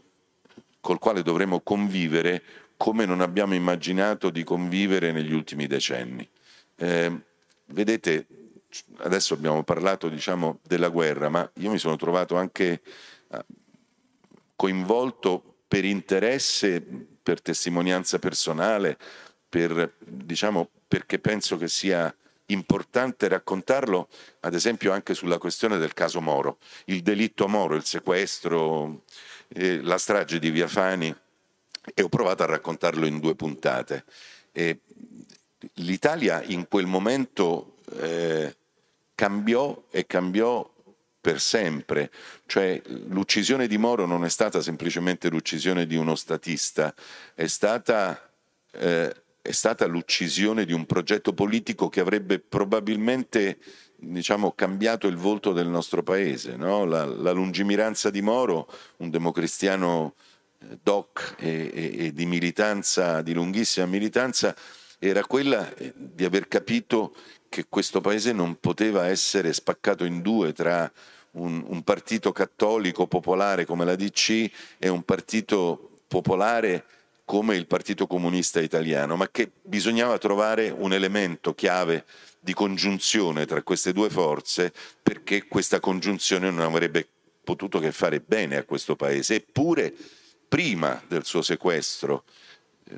[0.88, 2.42] col quale dovremo convivere
[2.78, 6.26] come non abbiamo immaginato di convivere negli ultimi decenni.
[6.78, 7.12] Eh,
[7.66, 8.26] vedete,
[9.00, 12.82] adesso abbiamo parlato diciamo, della guerra, ma io mi sono trovato anche
[13.32, 13.46] eh,
[14.56, 16.82] coinvolto per interesse,
[17.22, 18.98] per testimonianza personale,
[19.50, 24.08] per, diciamo, perché penso che sia importante raccontarlo,
[24.40, 29.04] ad esempio anche sulla questione del caso Moro, il delitto Moro, il sequestro,
[29.50, 31.16] eh, la strage di Via Fani
[31.94, 34.04] e ho provato a raccontarlo in due puntate.
[34.52, 34.80] E
[35.76, 38.56] L'Italia in quel momento eh,
[39.16, 40.72] cambiò e cambiò
[41.20, 42.12] per sempre,
[42.46, 46.94] cioè l'uccisione di Moro non è stata semplicemente l'uccisione di uno statista,
[47.34, 48.32] è stata,
[48.72, 53.58] eh, è stata l'uccisione di un progetto politico che avrebbe probabilmente
[53.98, 56.56] diciamo, cambiato il volto del nostro paese.
[56.56, 56.86] No?
[56.86, 60.14] La, la, lungimiranza di Moro, un democristiano
[60.60, 64.56] eh, doc e, e, e, di militanza, di lunghissima militanza,
[65.00, 67.16] era quella eh, di aver capito
[67.50, 70.92] che questo paese non poteva essere spaccato in due tra
[71.32, 76.86] un, un partito cattolico popolare come la DC e un partito popolare
[77.28, 82.06] come il Partito Comunista Italiano, ma che bisognava trovare un elemento chiave
[82.40, 84.72] di congiunzione tra queste due forze
[85.04, 87.06] perché questa congiunzione non avrebbe
[87.44, 89.36] potuto che fare bene a questo paese.
[89.36, 89.94] Eppure,
[90.48, 92.24] prima del suo sequestro,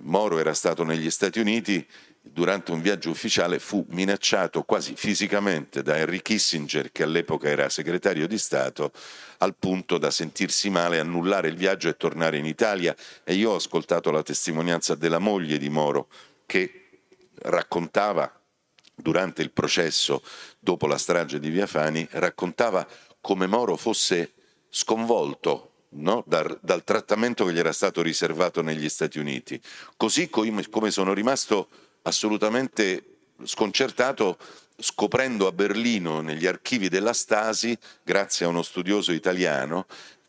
[0.02, 1.84] Moro era stato negli Stati Uniti
[2.32, 8.28] durante un viaggio ufficiale fu minacciato quasi fisicamente da Henry Kissinger, che all'epoca era segretario
[8.28, 8.92] di Stato,
[9.40, 12.96] al punto da sentirsi male, annullare il viaggio e tornare in Italia.
[13.24, 16.08] E io ho ascoltato la testimonianza della moglie di Moro,
[16.46, 17.02] che
[17.42, 18.32] raccontava
[18.96, 20.22] durante il processo
[20.60, 22.88] dopo la strage di Via Fani, raccontava
[23.22, 24.34] come Moro fosse
[24.70, 26.24] sconvolto No?
[26.28, 29.60] Dal, dal, trattamento che gli era stato riservato negli Stati Uniti,
[29.98, 31.68] così come, sono rimasto
[32.04, 33.04] assolutamente
[33.44, 34.38] sconcertato
[34.78, 39.86] scoprendo a Berlino, negli archivi della Stasi, grazie a uno studioso italiano,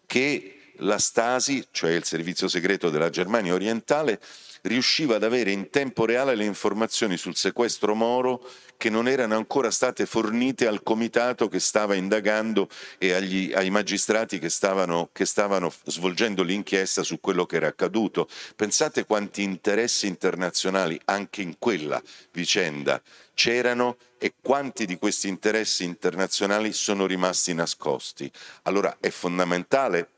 [0.07, 4.21] che la Stasi, cioè il servizio segreto della Germania orientale,
[4.63, 8.45] riusciva ad avere in tempo reale le informazioni sul sequestro Moro
[8.81, 14.39] che non erano ancora state fornite al comitato che stava indagando e agli, ai magistrati
[14.39, 18.27] che stavano, che stavano svolgendo l'inchiesta su quello che era accaduto.
[18.57, 23.03] Pensate quanti interessi internazionali anche in quella vicenda
[23.35, 28.33] c'erano e quanti di questi interessi internazionali sono rimasti nascosti.
[28.63, 30.13] Allora è fondamentale,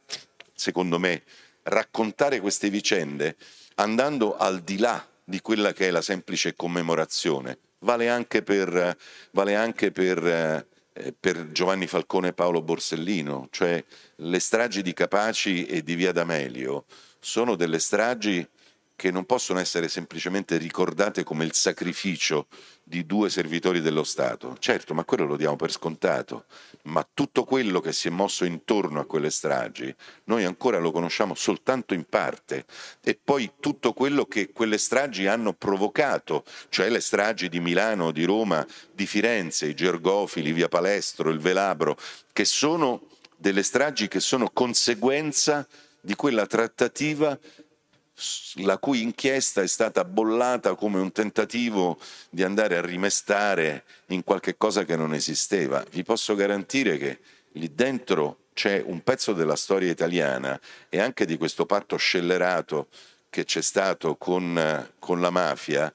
[0.54, 1.22] secondo me,
[1.64, 3.36] raccontare queste vicende
[3.76, 7.58] andando al di là di quella che è la semplice commemorazione.
[7.80, 8.96] Vale anche per,
[9.32, 13.82] vale anche per, eh, per Giovanni Falcone e Paolo Borsellino, cioè
[14.16, 16.84] le stragi di Capaci e di Via D'Amelio
[17.18, 18.46] sono delle stragi
[18.94, 22.46] che non possono essere semplicemente ricordate come il sacrificio
[22.92, 24.54] di due servitori dello Stato.
[24.58, 26.44] Certo, ma quello lo diamo per scontato,
[26.82, 31.34] ma tutto quello che si è mosso intorno a quelle stragi, noi ancora lo conosciamo
[31.34, 32.66] soltanto in parte
[33.02, 38.24] e poi tutto quello che quelle stragi hanno provocato, cioè le stragi di Milano, di
[38.24, 41.96] Roma, di Firenze, i Gergofili, via Palestro, il Velabro,
[42.30, 43.06] che sono
[43.38, 45.66] delle stragi che sono conseguenza
[45.98, 47.38] di quella trattativa
[48.56, 51.98] la cui inchiesta è stata bollata come un tentativo
[52.30, 55.84] di andare a rimestare in qualche cosa che non esisteva.
[55.90, 57.18] Vi posso garantire che
[57.52, 62.88] lì dentro c'è un pezzo della storia italiana e anche di questo patto scellerato
[63.30, 65.92] che c'è stato con, con la mafia,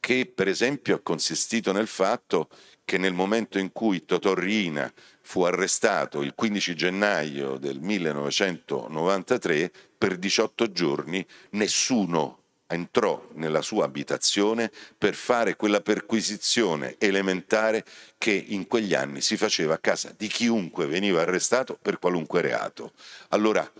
[0.00, 2.48] che per esempio ha consistito nel fatto
[2.84, 4.90] che nel momento in cui Totò Riina
[5.28, 14.72] fu arrestato il 15 gennaio del 1993, per 18 giorni nessuno entrò nella sua abitazione
[14.96, 17.84] per fare quella perquisizione elementare
[18.16, 22.94] che in quegli anni si faceva a casa di chiunque veniva arrestato per qualunque reato.
[23.28, 23.70] Allora,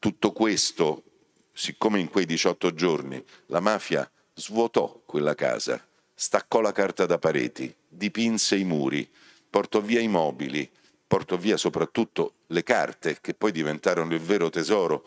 [0.00, 1.04] tutto questo,
[1.52, 5.80] siccome in quei 18 giorni la mafia svuotò quella casa,
[6.12, 9.08] staccò la carta da pareti, dipinse i muri,
[9.52, 10.68] portò via i mobili,
[11.06, 15.06] portò via soprattutto le carte che poi diventarono il vero tesoro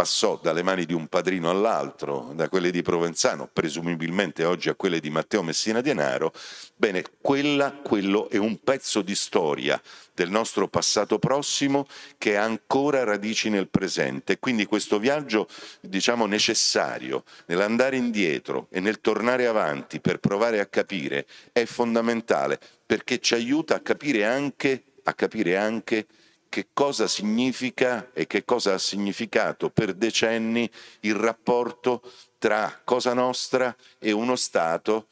[0.00, 4.98] passò dalle mani di un padrino all'altro, da quelle di Provenzano, presumibilmente oggi a quelle
[4.98, 6.32] di Matteo Messina Denaro,
[6.74, 9.78] bene, quella, quello è un pezzo di storia
[10.14, 11.86] del nostro passato prossimo
[12.16, 14.38] che ha ancora radici nel presente.
[14.38, 15.46] Quindi questo viaggio,
[15.82, 23.18] diciamo, necessario nell'andare indietro e nel tornare avanti per provare a capire è fondamentale perché
[23.18, 26.06] ci aiuta a capire anche a capire anche
[26.50, 30.68] che cosa significa e che cosa ha significato per decenni
[31.00, 32.02] il rapporto
[32.36, 35.06] tra Cosa Nostra e uno Stato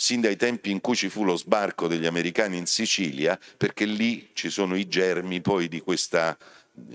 [0.00, 4.30] sin dai tempi in cui ci fu lo sbarco degli americani in Sicilia, perché lì
[4.32, 6.38] ci sono i germi poi di questa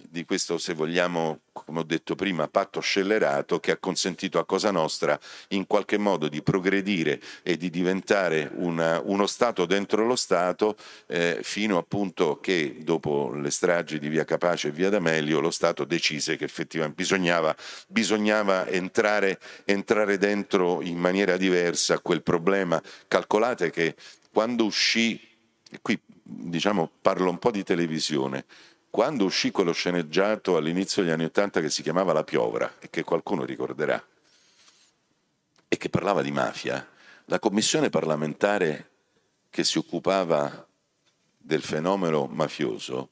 [0.10, 4.72] di questo, se vogliamo, come ho detto prima, patto scellerato che ha consentito a Cosa
[4.72, 5.20] Nostra
[5.50, 10.76] in qualche modo di progredire e di diventare una, uno Stato dentro lo Stato
[11.08, 15.84] eh, fino appunto che dopo le stragi di Via Capace e Via D'Amelio lo Stato
[15.84, 17.56] decise che effettivamente bisognava,
[17.88, 22.82] bisognava entrare, entrare dentro in maniera diversa quel problema.
[23.08, 23.96] Calcolate che
[24.32, 25.20] quando uscì,
[25.70, 28.46] e qui diciamo parlo un po' di televisione,
[28.94, 33.04] quando uscì quello sceneggiato all'inizio degli anni Ottanta che si chiamava La Piovra e che
[33.04, 34.00] qualcuno ricorderà
[35.68, 36.88] e che parlava di mafia,
[37.26, 38.92] la commissione parlamentare
[39.50, 40.68] che si occupava
[41.36, 43.10] del fenomeno mafioso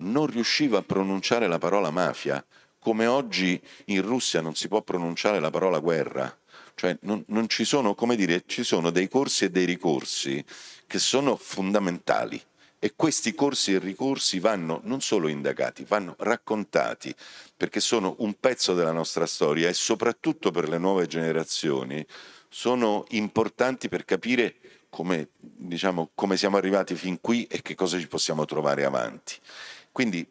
[0.00, 2.44] non riusciva a pronunciare la parola mafia,
[2.78, 6.38] come oggi in Russia non si può pronunciare la parola guerra.
[6.74, 10.44] Cioè non, non ci sono, come dire, ci sono dei corsi e dei ricorsi
[10.86, 12.38] che sono fondamentali
[12.84, 17.14] e questi corsi e ricorsi vanno non solo indagati, vanno raccontati,
[17.56, 22.04] perché sono un pezzo della nostra storia e soprattutto per le nuove generazioni
[22.48, 24.56] sono importanti per capire
[24.88, 29.34] come, diciamo, come siamo arrivati fin qui e che cosa ci possiamo trovare avanti.
[29.92, 30.28] Quindi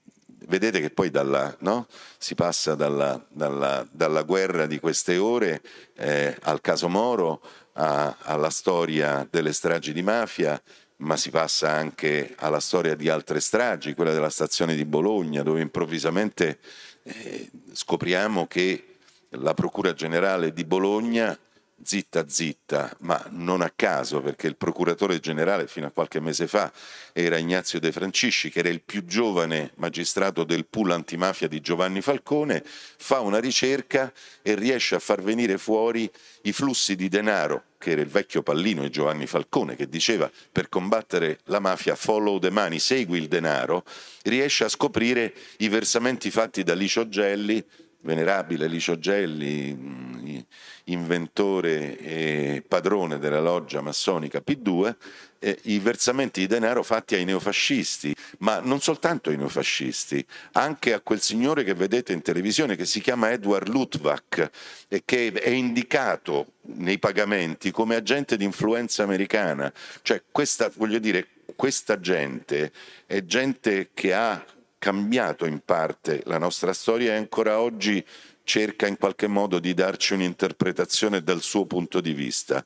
[0.47, 1.87] vedete che poi dalla, no?
[2.17, 5.61] si passa dalla, dalla, dalla, guerra di queste ore
[5.95, 7.41] eh, al caso Moro,
[7.73, 10.61] a, alla storia delle stragi di mafia,
[11.01, 15.61] ma si passa anche alla storia di altre stragi, quella della stazione di Bologna, dove
[15.61, 16.59] improvvisamente
[17.03, 18.97] eh, scopriamo che
[19.29, 21.37] la Procura Generale di Bologna
[21.83, 26.71] zitta zitta, ma non a caso, perché il procuratore generale fino a qualche mese fa
[27.13, 32.01] era Ignazio De Francisci, che era il più giovane magistrato del pool antimafia di Giovanni
[32.01, 36.09] Falcone, fa una ricerca e riesce a far venire fuori
[36.43, 40.69] i flussi di denaro, che era il vecchio pallino di Giovanni Falcone, che diceva per
[40.69, 43.83] combattere la mafia follow the money, segui il denaro,
[44.23, 47.63] riesce a scoprire i versamenti fatti da Licio Gelli,
[48.01, 50.39] venerabile Licio Gelli, mm,
[50.85, 54.95] inventore e padrone della loggia massonica P2,
[55.39, 61.01] eh, i versamenti di denaro fatti ai neofascisti, ma non soltanto ai neofascisti, anche a
[61.01, 64.49] quel signore che vedete in televisione che si chiama Edward Lutvak
[64.87, 69.71] e che è indicato nei pagamenti come agente di influenza americana.
[70.01, 72.71] Cioè questa, voglio dire, questa gente
[73.05, 74.43] è gente che ha
[74.81, 78.03] cambiato in parte la nostra storia e ancora oggi
[78.43, 82.65] cerca in qualche modo di darci un'interpretazione dal suo punto di vista.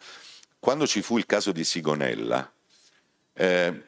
[0.58, 2.50] Quando ci fu il caso di Sigonella,
[3.34, 3.84] eh,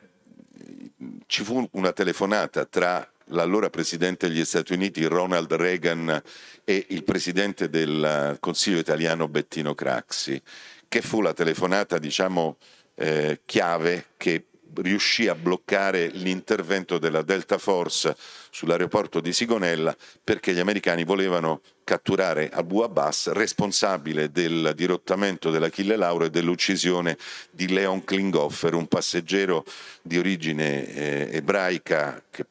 [1.26, 6.22] ci fu una telefonata tra l'allora presidente degli Stati Uniti Ronald Reagan
[6.66, 10.42] e il presidente del Consiglio italiano Bettino Craxi,
[10.90, 12.58] che fu la telefonata, diciamo,
[12.96, 18.16] eh, chiave che riuscì a bloccare l'intervento della Delta Force
[18.58, 26.26] sull'aeroporto di Sigonella perché gli americani volevano catturare Abu Abbas, responsabile del dirottamento dell'Achille Lauro
[26.26, 27.18] e dell'uccisione
[27.52, 29.64] di Leon Klinghoffer, un passeggero
[30.02, 32.46] di origine eh, ebraica che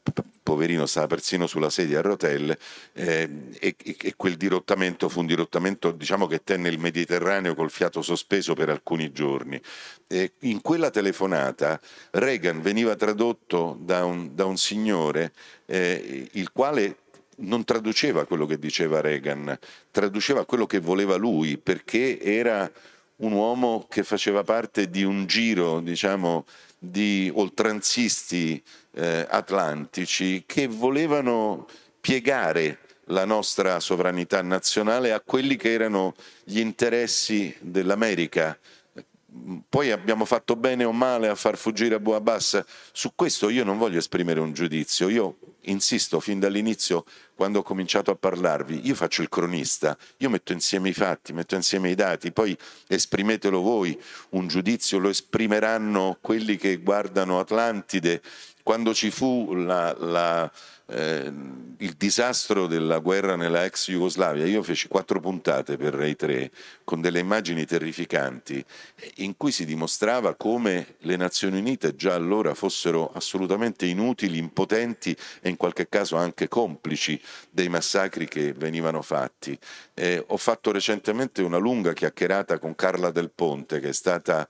[0.47, 2.57] poverino stava persino sulla sedia a rotelle
[2.93, 3.29] eh,
[3.59, 8.53] e, e, quel dirottamento fu un dirottamento diciamo, che tenne il Mediterraneo col fiato sospeso
[8.53, 9.61] per alcuni giorni.
[10.07, 11.77] Eh, in quella telefonata
[12.11, 15.33] Reagan veniva tradotto da un, da un signore
[15.65, 15.96] eh,
[16.31, 16.97] il quale
[17.39, 19.57] non traduceva quello che diceva Reagan,
[19.91, 22.71] traduceva quello che voleva lui perché era
[23.17, 26.45] un uomo che faceva parte di un giro, diciamo,
[26.77, 28.61] di oltranzisti
[28.93, 31.67] eh, atlantici che volevano
[31.99, 38.57] piegare la nostra sovranità nazionale a quelli che erano gli interessi dell'America.
[39.69, 42.63] Poi abbiamo fatto bene o male a far fuggire Abu Abbas.
[42.91, 45.09] Su questo io non voglio esprimere un giudizio.
[45.09, 47.05] Io insisto fin dall'inizio,
[47.37, 51.53] quando ho cominciato a parlarvi, io faccio il cronista, io metto insieme i fatti, metto
[51.53, 52.57] insieme i dati, poi
[52.87, 53.95] esprimetelo voi,
[54.29, 58.23] un giudizio lo esprimeranno quelli che guardano Atlantide.
[58.63, 60.51] Quando ci fu la, la
[60.89, 61.31] eh,
[61.79, 66.49] il disastro della guerra nella ex Jugoslavia, io feci quattro puntate per Rai 3
[66.83, 68.63] con delle immagini terrificanti
[69.15, 75.49] in cui si dimostrava come le Nazioni Unite già allora fossero assolutamente inutili, impotenti e
[75.49, 79.57] in qualche caso anche complici dei massacri che venivano fatti.
[79.93, 84.47] Eh, ho fatto recentemente una lunga chiacchierata con Carla Del Ponte che è stata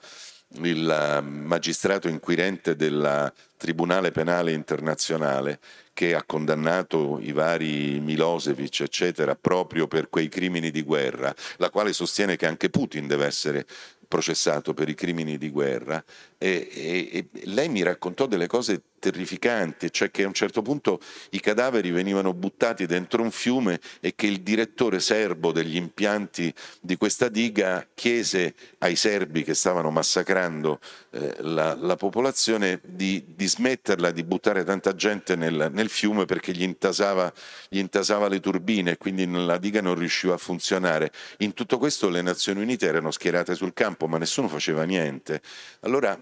[0.61, 5.59] il eh, magistrato inquirente del Tribunale Penale Internazionale
[5.93, 11.91] che ha condannato i vari Milosevic, eccetera, proprio per quei crimini di guerra, la quale
[11.91, 13.65] sostiene che anche Putin deve essere
[14.07, 16.01] processato per i crimini di guerra
[16.38, 20.99] e, e, e, lei mi raccontò delle cose terrificanti, cioè che a un certo punto
[21.31, 26.97] i cadaveri venivano buttati dentro un fiume e che il direttore serbo degli impianti di
[26.97, 30.79] questa diga chiese ai serbi che stavano massacrando
[31.11, 36.51] eh, la, la, popolazione di, di, smetterla di buttare tanta gente nel, nel fiume perché
[36.51, 37.31] gli intasava,
[37.69, 41.11] gli intasava le turbine e quindi la diga non riusciva a funzionare.
[41.39, 45.41] In tutto questo le Nazioni Unite erano schierate sul campo ma nessuno faceva niente.
[45.81, 46.19] Allora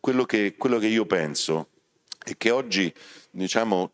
[0.00, 1.68] quello che, quello che io penso
[2.22, 2.92] è che oggi
[3.30, 3.92] diciamo,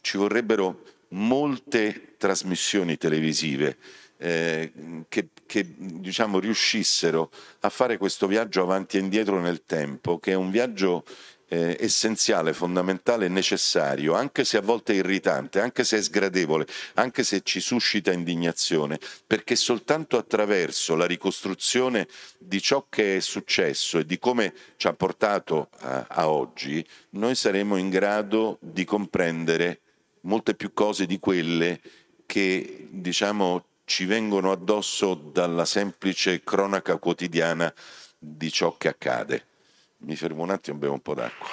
[0.00, 3.76] ci vorrebbero molte trasmissioni televisive
[4.18, 4.72] eh,
[5.08, 7.30] che, che diciamo, riuscissero
[7.60, 11.04] a fare questo viaggio avanti e indietro nel tempo, che è un viaggio
[11.52, 17.42] eh, essenziale, fondamentale, necessario, anche se a volte irritante, anche se è sgradevole, anche se
[17.42, 24.18] ci suscita indignazione, perché soltanto attraverso la ricostruzione di ciò che è successo e di
[24.18, 29.80] come ci ha portato a, a oggi, noi saremo in grado di comprendere
[30.22, 31.80] molte più cose di quelle
[32.24, 37.70] che diciamo ci vengono addosso dalla semplice cronaca quotidiana
[38.18, 39.44] di ciò che accade.
[40.02, 41.48] Mi fermo un attimo e bevo un po' d'acqua.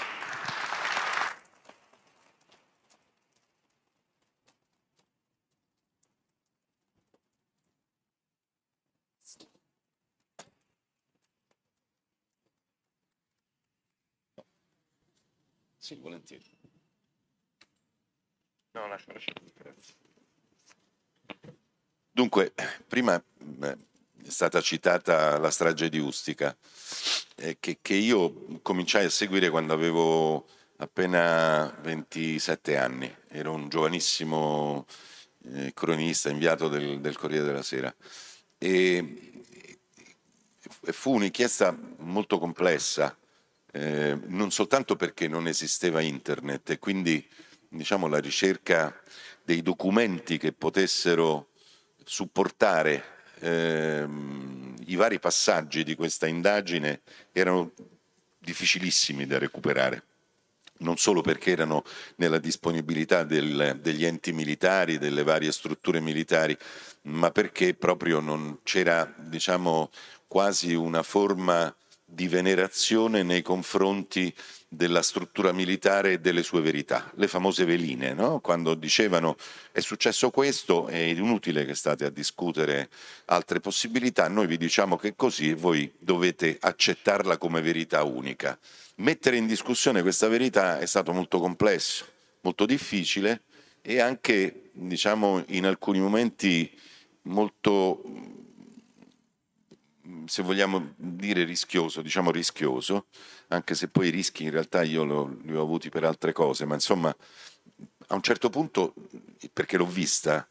[15.77, 16.43] Sì, volentieri.
[18.73, 19.95] No, lascia, lascia, grazie.
[22.11, 22.53] Dunque,
[22.87, 23.21] prima
[24.25, 26.55] è stata citata la strage di Ustica
[27.35, 30.47] eh, che, che, io cominciai a seguire quando avevo
[30.77, 34.85] appena 27 anni, ero un giovanissimo
[35.53, 37.93] eh, cronista inviato del, del, Corriere della Sera.
[38.57, 39.43] E,
[40.85, 43.17] e fu un'inchiesta molto complessa,
[43.71, 47.25] eh, non soltanto perché non esisteva internet e quindi
[47.67, 49.01] diciamo, la ricerca
[49.43, 51.49] dei documenti che potessero
[52.03, 57.71] supportare ehm, i vari passaggi di questa indagine erano
[58.39, 60.03] difficilissimi da recuperare
[60.79, 61.83] non solo perché erano
[62.15, 66.57] nella disponibilità del, degli enti militari, delle varie strutture militari,
[67.03, 69.89] ma perché proprio non c'era diciamo,
[70.27, 71.73] quasi una forma
[72.11, 74.33] di venerazione nei confronti
[74.67, 78.39] della struttura militare e delle sue verità, le famose veline, no?
[78.39, 79.35] quando dicevano
[79.71, 82.89] è successo questo, è inutile che state a discutere
[83.25, 88.57] altre possibilità, noi vi diciamo che è così e voi dovete accettarla come verità unica.
[88.95, 92.05] Mettere in discussione questa verità è stato molto complesso,
[92.41, 93.43] molto difficile
[93.81, 96.69] e anche, diciamo, in alcuni momenti
[97.23, 98.03] molto,
[100.25, 103.07] se vogliamo dire rischioso, diciamo rischioso,
[103.49, 106.65] anche se poi i rischi in realtà io lo, li ho avuti per altre cose,
[106.65, 107.15] ma insomma,
[108.07, 108.93] a un certo punto,
[109.53, 110.47] perché l'ho vista,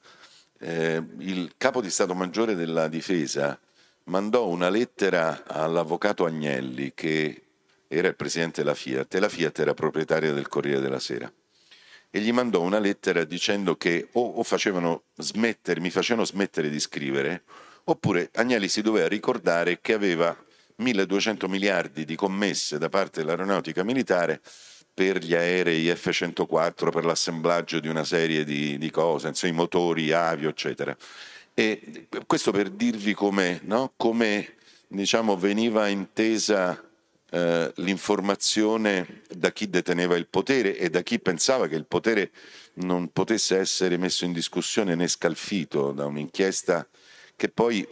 [0.61, 3.59] eh, il capo di Stato Maggiore della Difesa
[4.05, 7.43] mandò una lettera all'avvocato Agnelli, che
[7.89, 11.33] era il presidente della Fiat, e la Fiat era proprietaria del Corriere della Sera.
[12.11, 16.81] E gli mandò una lettera dicendo che o, o facevano smettere, mi facevano smettere di
[16.81, 17.43] scrivere,
[17.89, 20.37] oppure Agnelli si doveva ricordare che aveva
[20.77, 24.41] 1200 miliardi di commesse da parte dell'aeronautica militare
[24.93, 30.13] per gli aerei F-104, per l'assemblaggio di una serie di, di cose, insomma, i motori,
[30.13, 30.97] avio, eccetera.
[31.55, 33.93] E questo per dirvi come, no?
[33.97, 34.55] come
[34.89, 36.83] diciamo, veniva intesa
[37.31, 42.31] eh, l'informazione da chi deteneva il potere e da chi pensava che il potere
[42.75, 46.87] non potesse essere messo in discussione né scalfito da un'inchiesta
[47.39, 47.87] che poi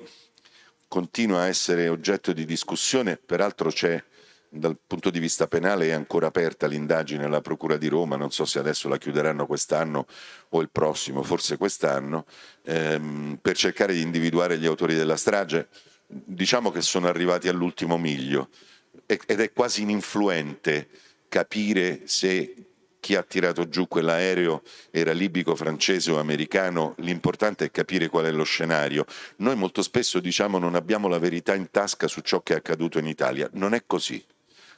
[0.89, 4.03] continua a essere oggetto di discussione, peraltro c'è
[4.49, 8.45] dal punto di vista penale è ancora aperta l'indagine alla Procura di Roma, non so
[8.45, 10.07] se adesso la chiuderanno quest'anno
[10.49, 12.27] o il prossimo, forse quest'anno,
[12.65, 15.69] ehm, per cercare di individuare gli autori della strage.
[16.09, 18.49] Diciamo che sono arrivati all'ultimo miglio
[19.07, 20.89] ed è quasi ininfluente
[21.29, 22.53] capire se
[23.07, 28.33] chi ha tirato giù quell'aereo era libico, francese o americano, l'importante è capire qual è
[28.33, 29.05] lo scenario.
[29.37, 32.99] Noi molto spesso diciamo non abbiamo la verità in tasca su ciò che è accaduto
[32.99, 34.21] in Italia, non è così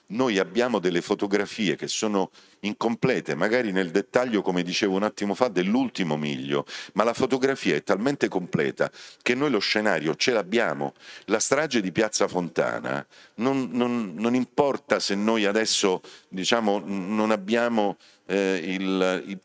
[0.09, 5.49] noi abbiamo delle fotografie che sono incomplete, magari nel dettaglio, come dicevo un attimo fa,
[5.49, 6.65] dell'ultimo miglio,
[6.95, 10.95] ma la fotografia è talmente completa che noi lo scenario ce l'abbiamo.
[11.27, 13.07] La strage di Piazza Fontana
[13.37, 17.99] non, non, non importa se noi adesso diciamo, non abbiamo
[18.29, 19.39] eh, il, il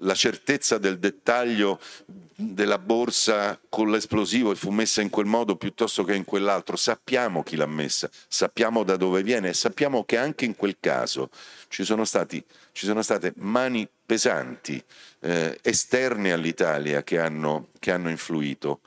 [0.00, 6.04] la certezza del dettaglio della borsa con l'esplosivo e fu messa in quel modo piuttosto
[6.04, 10.44] che in quell'altro, sappiamo chi l'ha messa, sappiamo da dove viene e sappiamo che anche
[10.44, 11.30] in quel caso
[11.68, 14.82] ci sono, stati, ci sono state mani pesanti
[15.20, 18.80] eh, esterne all'Italia che hanno, che hanno influito.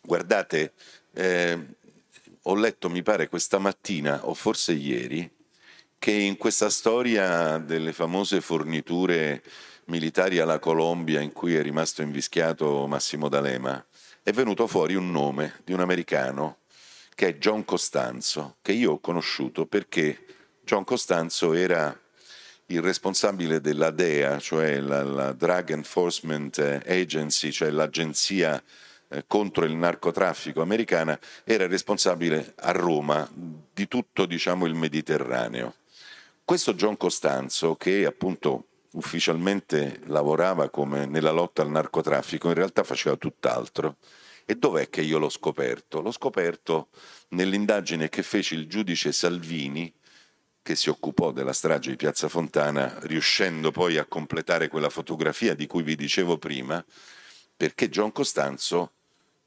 [0.00, 0.72] Guardate,
[1.14, 1.58] eh,
[2.42, 5.28] ho letto, mi pare, questa mattina o forse ieri,
[5.98, 9.42] che in questa storia delle famose forniture
[9.86, 13.84] militari alla Colombia in cui è rimasto invischiato Massimo D'Alema,
[14.22, 16.58] è venuto fuori un nome di un americano
[17.14, 20.24] che è John Costanzo, che io ho conosciuto perché
[20.64, 21.98] John Costanzo era
[22.66, 28.62] il responsabile della DEA, cioè la, la Drug Enforcement Agency, cioè l'agenzia
[29.08, 35.74] eh, contro il narcotraffico americana, era responsabile a Roma di tutto diciamo, il Mediterraneo.
[36.48, 40.70] Questo John Costanzo, che appunto ufficialmente lavorava
[41.04, 43.96] nella lotta al narcotraffico, in realtà faceva tutt'altro.
[44.46, 46.00] E dov'è che io l'ho scoperto?
[46.00, 46.88] L'ho scoperto
[47.32, 49.92] nell'indagine che fece il giudice Salvini,
[50.62, 55.66] che si occupò della strage di Piazza Fontana, riuscendo poi a completare quella fotografia di
[55.66, 56.82] cui vi dicevo prima,
[57.58, 58.92] perché John Costanzo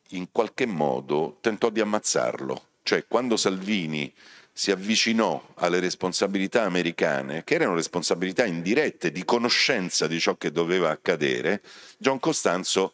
[0.09, 2.65] in qualche modo tentò di ammazzarlo.
[2.83, 4.13] Cioè, quando Salvini
[4.53, 10.89] si avvicinò alle responsabilità americane, che erano responsabilità indirette di conoscenza di ciò che doveva
[10.89, 11.61] accadere,
[11.97, 12.93] John Costanzo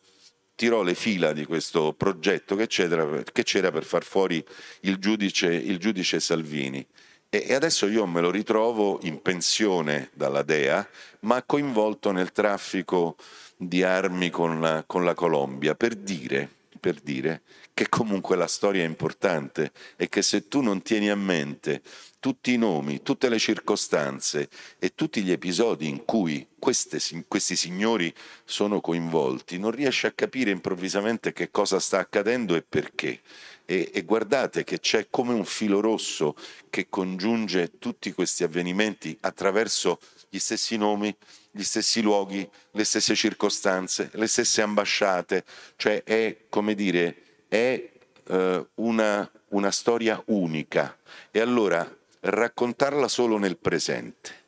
[0.56, 4.44] tirò le fila di questo progetto che c'era, per far fuori
[4.82, 6.86] il giudice, il giudice Salvini.
[7.30, 10.88] E adesso io me lo ritrovo in pensione dalla DEA,
[11.22, 13.18] ma coinvolto nel traffico
[13.58, 17.42] di armi con la, con la Colombia, per dire per dire
[17.78, 21.84] che comunque la storia è importante e che se tu non tieni a mente
[22.20, 24.50] tutti i nomi, tutte le circostanze
[24.80, 28.12] e tutti gli episodi in cui queste, questi signori
[28.46, 33.22] sono coinvolti, non riesci a capire improvvisamente che cosa sta accadendo e perché.
[33.64, 36.36] E, e, guardate che c'è come un filo rosso
[36.72, 40.00] che congiunge tutti questi avvenimenti attraverso
[40.30, 41.16] gli stessi nomi,
[41.52, 45.44] gli stessi luoghi, le stesse circostanze, le stesse ambasciate,
[45.76, 47.90] cioè è, come dire, è
[48.28, 50.98] eh, una, una storia unica.
[51.32, 51.90] E allora
[52.20, 54.46] raccontarla solo nel presente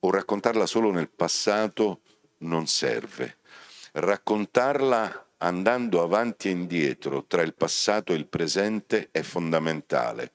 [0.00, 2.00] o raccontarla solo nel passato
[2.38, 3.36] non serve.
[3.92, 10.32] Raccontarla andando avanti e indietro tra il passato e il presente è fondamentale.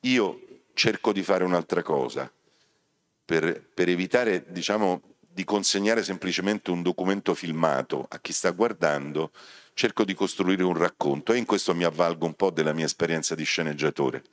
[0.00, 0.40] Io
[0.74, 2.30] cerco di fare un'altra cosa
[3.24, 9.30] per, per evitare, diciamo, di consegnare semplicemente un documento filmato a chi sta guardando,
[9.78, 13.36] cerco di costruire un racconto e in questo mi avvalgo un po' della mia esperienza
[13.36, 14.24] di sceneggiatore.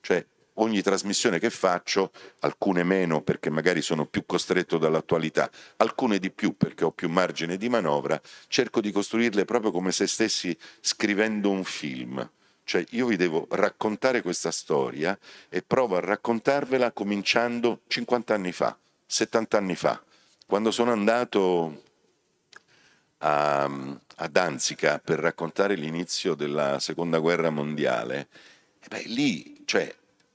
[0.00, 6.32] Cioè ogni trasmissione che faccio, alcune meno perché magari sono più costretto dall'attualità, alcune di
[6.32, 11.48] più perché ho più margine di manovra, cerco di costruirle proprio come se stessi scrivendo
[11.48, 12.28] un film.
[12.64, 15.16] Cioè io vi devo raccontare questa storia
[15.48, 18.76] e provo a raccontarvela cominciando 50 anni fa,
[19.06, 20.02] 70 anni fa,
[20.44, 21.86] quando sono andato
[23.18, 28.28] a, a Danzica per raccontare l'inizio della seconda guerra mondiale,
[28.88, 29.94] beh, lì cioè,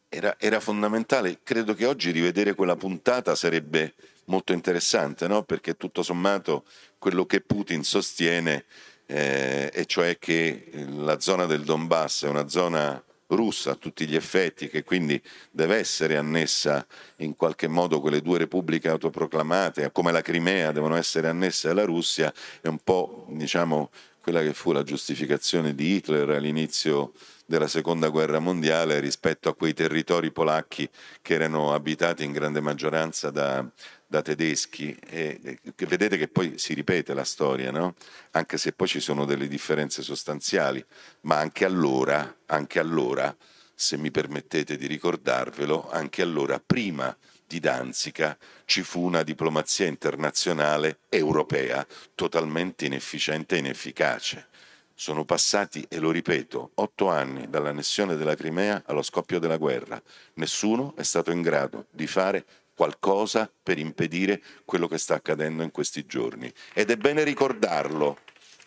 [0.09, 1.39] era, era, fondamentale.
[1.43, 3.93] Credo che oggi rivedere quella puntata sarebbe
[4.25, 5.43] molto interessante, no?
[5.43, 6.65] perché tutto sommato
[6.99, 8.65] quello che Putin sostiene,
[9.05, 14.15] eh, e cioè che la zona del Donbass è una zona russa a tutti gli
[14.15, 15.21] effetti, che quindi
[15.51, 16.85] deve essere annessa
[17.17, 22.33] in qualche modo quelle due repubbliche autoproclamate, come la Crimea devono essere annesse alla Russia,
[22.61, 23.89] è un po' diciamo,
[24.21, 27.11] quella che fu la giustificazione di Hitler all'inizio
[27.45, 30.89] della seconda guerra mondiale rispetto a quei territori polacchi
[31.21, 33.69] che erano abitati in grande maggioranza da,
[34.13, 37.95] da tedeschi e, e, vedete che poi si ripete la storia, no?
[38.33, 40.85] anche se poi ci sono delle differenze sostanziali,
[41.21, 43.35] ma anche allora, anche allora,
[43.73, 50.99] se mi permettete di ricordarvelo, anche allora prima di Danzica ci fu una diplomazia internazionale
[51.09, 51.83] europea
[52.13, 54.45] totalmente inefficiente e inefficace.
[54.93, 59.99] Sono passati, e lo ripeto, otto anni dall'annessione della Crimea allo scoppio della guerra.
[60.35, 62.45] Nessuno è stato in grado di fare
[62.75, 66.51] qualcosa per impedire quello che sta accadendo in questi giorni.
[66.73, 68.19] Ed è bene ricordarlo,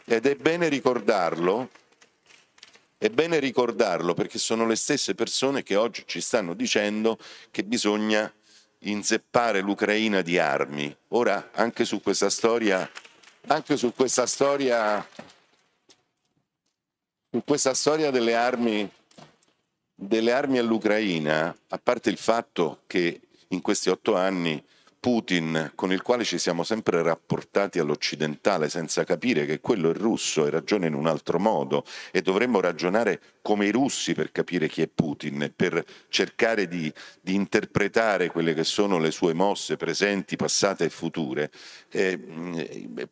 [0.04, 1.70] ed è bene ricordarlo,
[2.98, 7.18] è bene ricordarlo perché sono le stesse persone che oggi ci stanno dicendo
[7.50, 8.32] che bisogna
[8.80, 10.94] inzeppare l'Ucraina di armi.
[11.09, 12.88] Ora, anche su questa storia,
[13.48, 15.07] anche su questa storia
[17.36, 18.90] in questa storia delle armi,
[19.94, 24.62] delle armi all'Ucraina, a parte il fatto che in questi otto anni
[24.99, 30.44] Putin, con il quale ci siamo sempre rapportati all'occidentale senza capire che quello è russo
[30.44, 34.82] e ragiona in un altro modo e dovremmo ragionare come i russi per capire chi
[34.82, 40.86] è Putin per cercare di, di interpretare quelle che sono le sue mosse presenti, passate
[40.86, 41.49] e future.
[41.88, 42.18] Eh,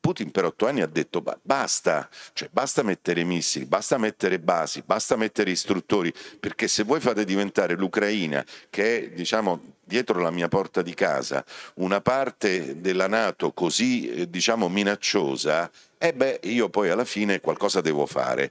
[0.01, 5.14] Putin per otto anni ha detto basta, cioè basta mettere missili, basta mettere basi, basta
[5.14, 10.82] mettere istruttori, perché se voi fate diventare l'Ucraina, che è diciamo dietro la mia porta
[10.82, 17.05] di casa una parte della Nato così eh, diciamo minacciosa, eh beh, io poi alla
[17.05, 18.51] fine qualcosa devo fare.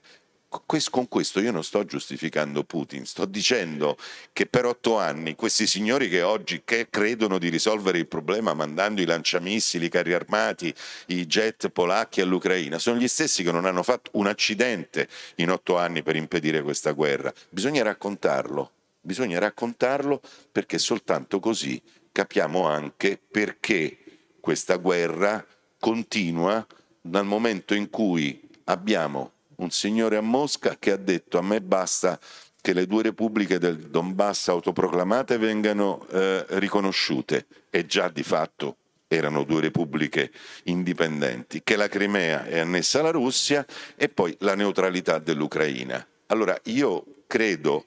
[0.90, 3.98] Con questo io non sto giustificando Putin, sto dicendo
[4.32, 9.02] che per otto anni questi signori che oggi che credono di risolvere il problema mandando
[9.02, 10.74] i lanciamissili, i carri armati,
[11.08, 15.78] i jet polacchi all'Ucraina, sono gli stessi che non hanno fatto un accidente in otto
[15.78, 17.34] anni per impedire questa guerra.
[17.50, 21.82] Bisogna raccontarlo, bisogna raccontarlo perché soltanto così
[22.12, 23.98] capiamo anche perché
[24.40, 25.46] questa guerra
[25.80, 26.66] continua
[27.02, 32.20] dal momento in cui abbiamo un signore a Mosca che ha detto a me basta
[32.62, 38.78] che le due repubbliche del Donbass autoproclamate vengano eh, riconosciute e già di fatto
[39.08, 40.32] erano due repubbliche
[40.64, 46.06] indipendenti, che la Crimea è annessa alla Russia e poi la neutralità dell'Ucraina.
[46.28, 47.86] Allora io credo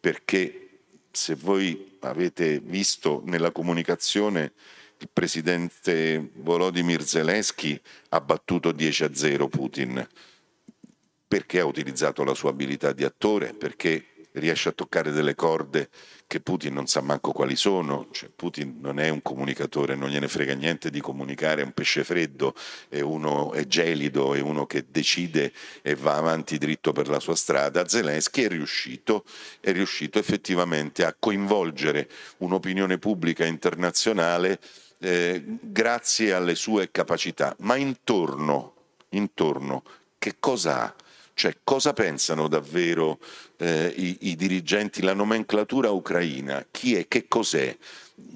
[0.00, 0.68] perché
[1.10, 4.52] se voi avete visto nella comunicazione
[4.98, 7.78] il presidente Volodymyr Zelensky
[8.10, 10.08] ha battuto 10 a 0 Putin
[11.26, 15.88] perché ha utilizzato la sua abilità di attore, perché riesce a toccare delle corde
[16.26, 20.26] che Putin non sa manco quali sono, cioè, Putin non è un comunicatore, non gliene
[20.26, 22.54] frega niente di comunicare, è un pesce freddo,
[22.88, 25.52] è uno è gelido, è uno che decide
[25.82, 27.86] e va avanti dritto per la sua strada.
[27.86, 29.24] Zelensky è riuscito,
[29.60, 32.08] è riuscito effettivamente a coinvolgere
[32.38, 34.58] un'opinione pubblica internazionale
[34.98, 38.74] eh, grazie alle sue capacità, ma intorno,
[39.10, 39.82] intorno
[40.18, 40.94] che cosa ha?
[41.34, 43.18] Cioè cosa pensano davvero
[43.56, 46.64] eh, i, i, dirigenti, la nomenclatura ucraina?
[46.70, 47.08] Chi è?
[47.08, 47.76] Che cos'è?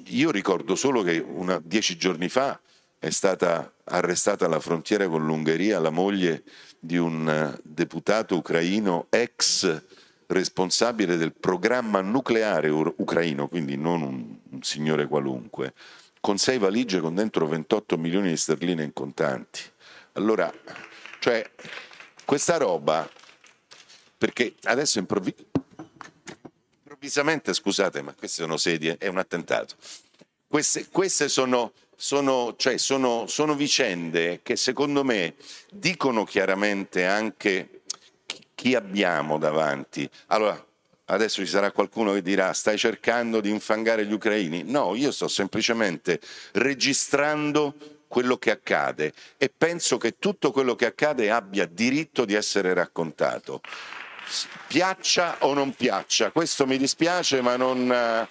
[0.06, 2.58] Io ricordo solo che una, dieci giorni fa
[2.98, 6.42] è stata arrestata alla frontiera con l'Ungheria la moglie
[6.78, 9.82] di un eh, deputato ucraino ex
[10.26, 15.72] responsabile del programma nucleare ucraino, quindi non un, un signore qualunque,
[16.20, 19.60] con sei valigie con dentro 28 milioni di sterline in contanti.
[20.12, 20.52] Allora,
[21.18, 21.48] cioè,
[22.28, 23.10] questa roba,
[24.18, 25.34] perché adesso improvvi-
[26.80, 29.76] improvvisamente, scusate, ma queste sono sedie, è un attentato.
[30.46, 35.36] Queste, queste sono, sono, cioè sono, sono vicende che secondo me
[35.70, 37.80] dicono chiaramente anche
[38.54, 40.06] chi abbiamo davanti.
[40.26, 40.62] Allora,
[41.06, 44.64] adesso ci sarà qualcuno che dirà stai cercando di infangare gli ucraini.
[44.64, 46.20] No, io sto semplicemente
[46.52, 52.74] registrando quello che accade e penso che tutto quello che accade abbia diritto di essere
[52.74, 53.60] raccontato.
[54.66, 58.28] Piaccia o non piaccia, questo mi dispiace, ma non...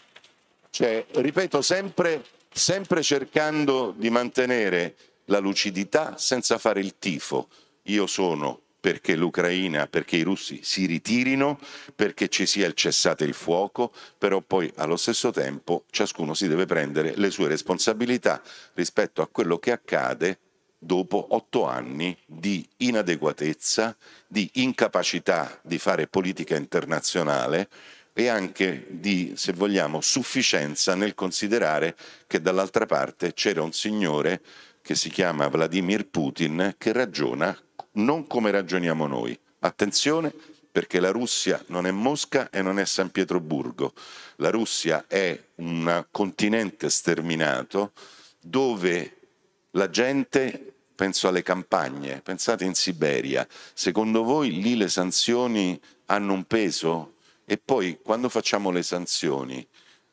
[0.69, 7.47] Cioè, ripeto sempre, sempre cercando di mantenere la lucidità senza fare il tifo.
[7.84, 11.59] Io sono perché l'Ucraina, perché i russi si ritirino,
[11.95, 16.65] perché ci sia il cessate il fuoco, però poi allo stesso tempo ciascuno si deve
[16.65, 18.41] prendere le sue responsabilità
[18.73, 20.39] rispetto a quello che accade
[20.80, 23.95] dopo otto anni di inadeguatezza,
[24.28, 27.67] di incapacità di fare politica internazionale
[28.13, 34.41] e anche di, se vogliamo, sufficienza nel considerare che dall'altra parte c'era un signore
[34.88, 37.53] che si chiama Vladimir Putin che ragiona
[37.95, 39.38] non come ragioniamo noi.
[39.59, 40.33] Attenzione
[40.71, 43.91] perché la Russia non è Mosca e non è San Pietroburgo.
[44.38, 47.91] La Russia è un continente sterminato
[48.39, 49.17] dove
[49.71, 56.45] la gente, penso alle campagne, pensate in Siberia, secondo voi lì le sanzioni hanno un
[56.45, 57.15] peso?
[57.43, 59.67] E poi quando facciamo le sanzioni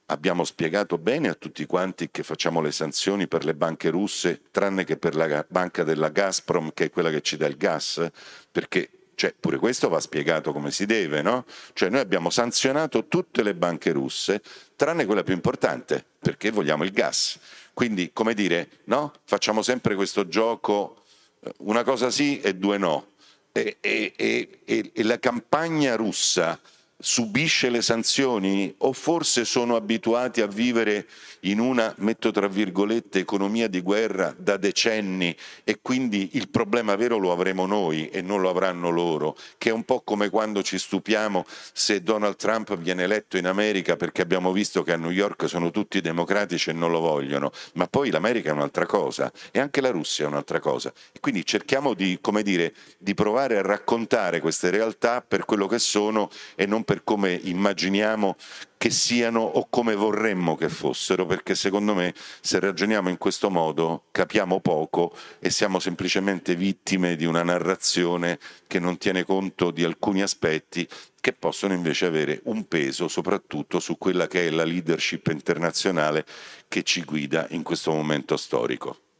[0.06, 4.84] abbiamo spiegato bene a tutti quanti che facciamo le sanzioni per le banche russe, tranne
[4.84, 8.06] che per la banca della Gazprom, che è quella che ci dà il gas,
[8.50, 11.44] perché cioè, pure questo va spiegato come si deve, no?
[11.72, 14.42] Cioè noi abbiamo sanzionato tutte le banche russe,
[14.76, 17.38] tranne quella più importante, perché vogliamo il gas.
[17.72, 19.12] Quindi, come dire, no?
[19.24, 21.04] Facciamo sempre questo gioco,
[21.40, 23.12] eh, una cosa sì e due no.
[23.52, 26.58] e, e, e, e la campagna russa
[26.96, 31.06] subisce le sanzioni o forse sono abituati a vivere
[31.40, 37.18] in una, metto tra virgolette, economia di guerra da decenni e quindi il problema vero
[37.18, 40.78] lo avremo noi e non lo avranno loro, che è un po' come quando ci
[40.78, 45.48] stupiamo se Donald Trump viene eletto in America perché abbiamo visto che a New York
[45.48, 49.80] sono tutti democratici e non lo vogliono, ma poi l'America è un'altra cosa e anche
[49.80, 50.92] la Russia è un'altra cosa.
[51.12, 55.78] E quindi cerchiamo di, come dire, di provare a raccontare queste realtà per quello che
[55.78, 58.36] sono e non per come immaginiamo
[58.76, 64.04] che siano o come vorremmo che fossero, perché secondo me se ragioniamo in questo modo
[64.10, 70.20] capiamo poco e siamo semplicemente vittime di una narrazione che non tiene conto di alcuni
[70.20, 70.86] aspetti
[71.20, 76.26] che possono invece avere un peso soprattutto su quella che è la leadership internazionale
[76.68, 79.03] che ci guida in questo momento storico.